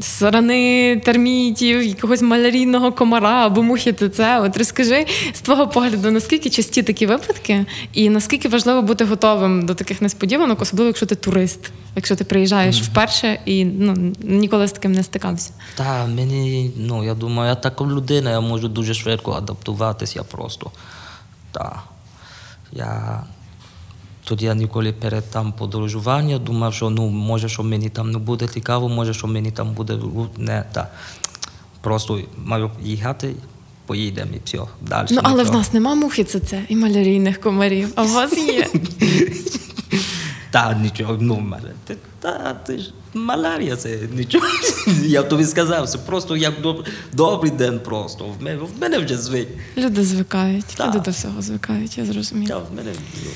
сарани, 0.00 0.96
термітів, 1.04 1.82
якогось 1.82 2.22
малярійного 2.22 2.92
комара 2.92 3.46
або 3.46 3.62
мухи 3.62 3.92
ТЦ. 3.92 4.20
От 4.40 4.56
розкажи 4.56 5.06
з 5.32 5.40
твого 5.40 5.68
погляду, 5.68 6.10
наскільки 6.10 6.50
часті 6.50 6.82
такі 6.82 7.06
випадки, 7.06 7.64
і 7.92 8.10
наскільки 8.10 8.48
важливо 8.48 8.82
бути 8.82 9.04
готовим 9.04 9.66
до 9.66 9.74
таких 9.74 10.02
несподіванок, 10.02 10.62
особливо 10.62 10.86
якщо 10.86 11.06
ти 11.06 11.14
турист, 11.14 11.60
якщо 11.96 12.16
ти 12.16 12.24
приїжджаєш 12.24 12.82
вперше 12.82 13.40
і 13.44 13.64
ну 13.64 14.12
ніколи 14.22 14.68
з 14.68 14.72
таким 14.72 14.92
не 14.92 15.02
стикався. 15.02 15.50
Та 15.74 16.06
мені, 16.06 16.70
ну, 16.76 17.04
я 17.04 17.14
думаю, 17.14 17.48
я 17.48 17.54
така 17.54 17.89
людина, 17.90 18.30
я 18.30 18.40
можу 18.40 18.68
дуже 18.68 18.94
швидко 18.94 19.32
адаптуватися 19.32 20.22
просто. 20.22 20.70
Та. 21.52 21.82
Я... 22.72 23.22
Тоді 24.24 24.44
я 24.44 24.54
ніколи 24.54 24.92
перед 24.92 25.30
там 25.30 25.52
подорожуванням 25.52 26.44
думав, 26.44 26.74
що 26.74 26.90
ну, 26.90 27.08
може, 27.08 27.48
що 27.48 27.62
мені 27.62 27.88
там 27.88 28.10
не 28.10 28.18
буде 28.18 28.48
цікаво, 28.48 28.88
може, 28.88 29.14
що 29.14 29.26
мені 29.26 29.50
там 29.50 29.72
буде 29.74 29.98
не 30.36 30.64
та. 30.72 30.88
Просто 31.80 32.20
маю 32.36 32.70
їхати, 32.82 33.34
поїдемо 33.86 34.30
і 34.34 34.40
все. 34.44 34.58
Далі. 34.80 35.06
Ну, 35.10 35.20
але 35.22 35.44
в 35.44 35.52
нас 35.52 35.72
нема 35.72 35.94
мухи 35.94 36.24
ЦЦ 36.24 36.54
і 36.68 36.76
малярійних 36.76 37.40
комарів, 37.40 37.92
а 37.96 38.02
у 38.02 38.08
вас 38.08 38.32
є. 38.38 38.68
Та 40.50 40.74
нічого, 40.74 41.18
ну, 41.20 41.40
мене. 41.40 41.68
Ти, 41.86 41.96
та, 42.20 42.54
ти 42.66 42.78
ж 42.78 42.92
малярія 43.14 43.76
це 43.76 43.98
нічого. 44.16 44.46
Я 45.06 45.22
тобі 45.22 45.44
сказав, 45.44 45.88
це 45.88 45.98
просто 45.98 46.36
як 46.36 46.54
доб- 46.62 46.86
добрий 47.12 47.52
день 47.52 47.80
просто. 47.84 48.24
В 48.24 48.42
мене, 48.42 48.56
в 48.58 48.80
мене 48.80 48.98
вже 48.98 49.16
звик. 49.18 49.48
Люди 49.76 50.04
звикають, 50.04 50.64
Так. 50.76 50.86
люди 50.88 50.98
до 51.00 51.10
всього 51.10 51.42
звикають, 51.42 51.98
я 51.98 52.06
Та, 52.06 52.12
зрозуміла. 52.12 52.56
в 52.58 52.76
мене, 52.76 52.90
ну, 53.24 53.30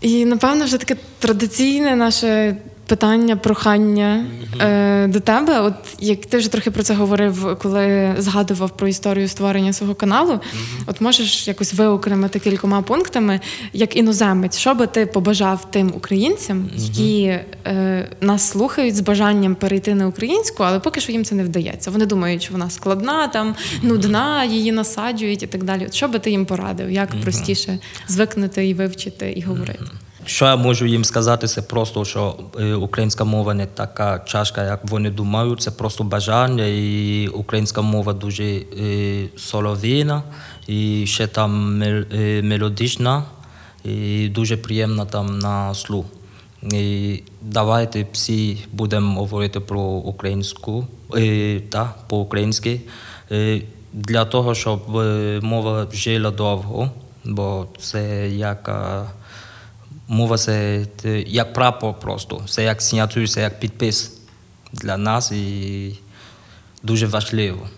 І 0.00 0.24
напевно 0.24 0.64
вже 0.64 0.78
таке 0.78 0.96
традиційне 1.18 1.96
наше 1.96 2.56
питання, 2.86 3.36
прохання 3.36 4.24
е, 4.60 5.06
до 5.06 5.20
тебе. 5.20 5.60
От 5.60 5.74
як 6.00 6.26
ти 6.26 6.38
вже 6.38 6.52
трохи 6.52 6.70
про 6.70 6.82
це 6.82 6.94
говорив, 6.94 7.58
коли 7.62 8.14
згадував 8.18 8.76
про 8.76 8.88
історію 8.88 9.28
створення 9.28 9.72
свого 9.72 9.94
каналу, 9.94 10.40
от 10.86 11.00
можеш 11.00 11.48
якось 11.48 11.74
виокремити 11.74 12.38
кількома 12.38 12.82
пунктами, 12.82 13.40
як 13.72 13.96
іноземець, 13.96 14.58
що 14.58 14.74
би 14.74 14.86
ти 14.86 15.06
побажав 15.06 15.70
тим 15.70 15.92
українцям, 15.96 16.70
які 16.76 17.22
е, 17.66 18.08
нас 18.20 18.48
слухають 18.50 18.96
з 18.96 19.00
бажанням 19.00 19.54
перейти 19.54 19.94
на 19.94 20.06
українську, 20.06 20.62
але 20.62 20.78
поки 20.78 21.00
що 21.00 21.12
їм 21.12 21.24
це 21.24 21.34
не 21.34 21.44
вдається. 21.44 21.90
Вони 21.90 22.06
думають, 22.06 22.42
що 22.42 22.52
вона 22.52 22.70
складна, 22.70 23.28
там 23.28 23.54
нудна, 23.82 24.44
її 24.44 24.72
насаджують 24.72 25.42
і 25.42 25.46
так 25.46 25.64
далі. 25.64 25.86
От 25.86 25.94
що 25.94 26.08
би 26.08 26.18
ти 26.18 26.30
їм 26.30 26.46
порадив? 26.46 26.90
Як 26.90 27.20
простіше 27.22 27.78
звикнути 28.08 28.68
і 28.68 28.74
вивчити 28.74 29.32
і 29.32 29.42
говорити? 29.42 29.84
Що 30.26 30.44
я 30.44 30.56
можу 30.56 30.86
їм 30.86 31.04
сказати, 31.04 31.46
це 31.46 31.62
просто, 31.62 32.04
що 32.04 32.34
е, 32.60 32.74
українська 32.74 33.24
мова 33.24 33.54
не 33.54 33.66
така 33.66 34.18
чашка, 34.18 34.64
як 34.64 34.80
вони 34.84 35.10
думають. 35.10 35.62
Це 35.62 35.70
просто 35.70 36.04
бажання, 36.04 36.64
і 36.66 37.28
українська 37.28 37.82
мова 37.82 38.12
дуже 38.12 38.44
е, 38.44 38.64
солов'їна, 39.36 40.22
і 40.66 41.06
ще 41.06 41.26
там 41.26 41.82
е, 41.82 42.42
мелодична, 42.42 43.24
і 43.84 44.28
дуже 44.28 44.56
приємна 44.56 45.04
там 45.04 45.38
на 45.38 45.74
слух. 45.74 46.06
І 46.72 47.22
давайте 47.40 48.06
всі 48.12 48.58
будемо 48.72 49.20
говорити 49.20 49.60
про 49.60 49.80
українську 49.80 50.86
та 51.68 51.94
по-українськи. 52.08 52.80
Для 53.92 54.24
того, 54.24 54.54
щоб 54.54 54.80
мова 55.42 55.86
жила 55.92 56.30
довго, 56.30 56.90
бо 57.24 57.66
це 57.78 58.28
як. 58.30 58.70
Е, 60.12 60.14
Мова 60.14 60.38
це 60.38 60.86
як 61.26 61.52
прапор 61.52 61.94
просто. 62.00 62.42
Це 62.48 62.64
як 62.64 62.82
сигнатур, 62.82 63.28
це 63.28 63.40
як 63.40 63.60
підпис 63.60 64.12
для 64.72 64.96
нас 64.96 65.32
і 65.32 65.98
дуже 66.82 67.06
важливо. 67.06 67.68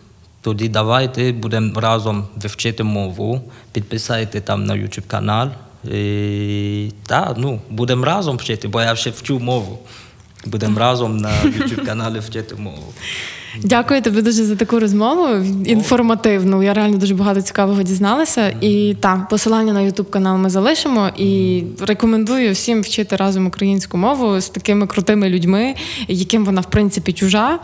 Тоді 0.40 0.68
давайте 0.68 1.32
будемо 1.32 1.80
разом 1.80 2.28
вивчити 2.36 2.82
мову, 2.82 3.42
підписайте 3.72 4.40
там 4.40 4.64
на 4.64 4.74
YouTube 4.74 5.06
канал. 5.06 5.50
І, 5.92 6.92
та, 7.06 7.34
ну, 7.36 7.60
будемо 7.70 8.04
разом 8.04 8.36
вчити, 8.36 8.68
бо 8.68 8.82
я 8.82 8.96
ще 8.96 9.10
вчу 9.10 9.38
мову. 9.38 9.78
Будемо 10.46 10.80
разом 10.80 11.16
на 11.16 11.30
YouTube 11.30 11.86
каналі 11.86 12.18
вчити 12.18 12.54
мову. 12.54 12.94
Дякую 13.62 14.02
тобі 14.02 14.22
дуже 14.22 14.44
за 14.44 14.56
таку 14.56 14.80
розмову. 14.80 15.44
Інформативну. 15.64 16.62
Я 16.62 16.74
реально 16.74 16.96
дуже 16.98 17.14
багато 17.14 17.42
цікавого 17.42 17.82
дізналася. 17.82 18.48
І 18.60 18.96
так, 19.00 19.28
посилання 19.28 19.72
на 19.72 19.80
Ютуб 19.80 20.10
канал 20.10 20.38
ми 20.38 20.50
залишимо. 20.50 21.10
І 21.16 21.62
рекомендую 21.80 22.52
всім 22.52 22.80
вчити 22.80 23.16
разом 23.16 23.46
українську 23.46 23.96
мову 23.96 24.40
з 24.40 24.48
такими 24.48 24.86
крутими 24.86 25.28
людьми, 25.28 25.74
яким 26.08 26.44
вона 26.44 26.60
в 26.60 26.70
принципі 26.70 27.12
чужа. 27.12 27.58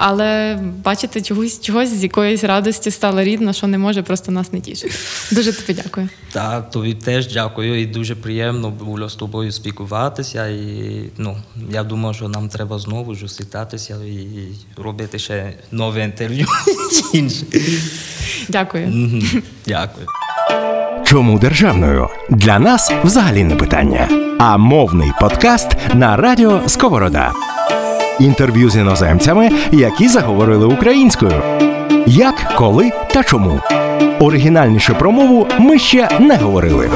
Але 0.00 0.58
бачите, 0.84 1.20
чогось 1.20 1.60
чогось 1.60 1.88
з 1.88 2.02
якоїсь 2.02 2.44
радості 2.44 2.90
стала 2.90 3.24
рідна, 3.24 3.52
що 3.52 3.66
не 3.66 3.78
може, 3.78 4.02
просто 4.02 4.32
нас 4.32 4.52
не 4.52 4.60
тішить. 4.60 4.92
Дуже 5.32 5.52
тобі 5.52 5.80
дякую. 5.82 6.08
Так, 6.32 6.70
тобі 6.70 6.94
теж 6.94 7.32
дякую 7.32 7.80
і 7.80 7.86
дуже 7.86 8.14
приємно 8.14 8.70
було 8.70 9.08
з 9.08 9.14
тобою 9.14 9.52
спілкуватися. 9.52 10.48
І 10.48 11.02
ну, 11.16 11.36
я 11.70 11.84
думаю, 11.84 12.14
що 12.14 12.28
нам 12.28 12.48
треба 12.48 12.78
знову 12.78 13.14
зустрітатися 13.14 13.96
і 14.04 14.48
робити 14.76 15.18
ще 15.18 15.54
нове 15.72 16.04
інтерв'ю. 16.04 16.46
інше. 17.14 17.44
Дякую. 18.48 18.92
Дякую. 19.66 20.06
Чому 21.04 21.38
державною? 21.38 22.08
Для 22.30 22.58
нас 22.58 22.92
взагалі 23.04 23.44
не 23.44 23.56
питання. 23.56 24.08
А 24.38 24.56
мовний 24.56 25.12
подкаст 25.20 25.68
на 25.94 26.16
радіо 26.16 26.60
Сковорода. 26.66 27.32
Інтерв'ю 28.20 28.70
з 28.70 28.76
іноземцями, 28.76 29.50
які 29.72 30.08
заговорили 30.08 30.66
українською. 30.66 31.42
Як, 32.06 32.52
коли 32.56 32.90
та 33.14 33.22
чому. 33.22 33.60
Оригінальніше 34.20 34.94
про 34.94 35.12
мову 35.12 35.46
ми 35.58 35.78
ще 35.78 36.08
не 36.20 36.36
говорили. 36.36 36.90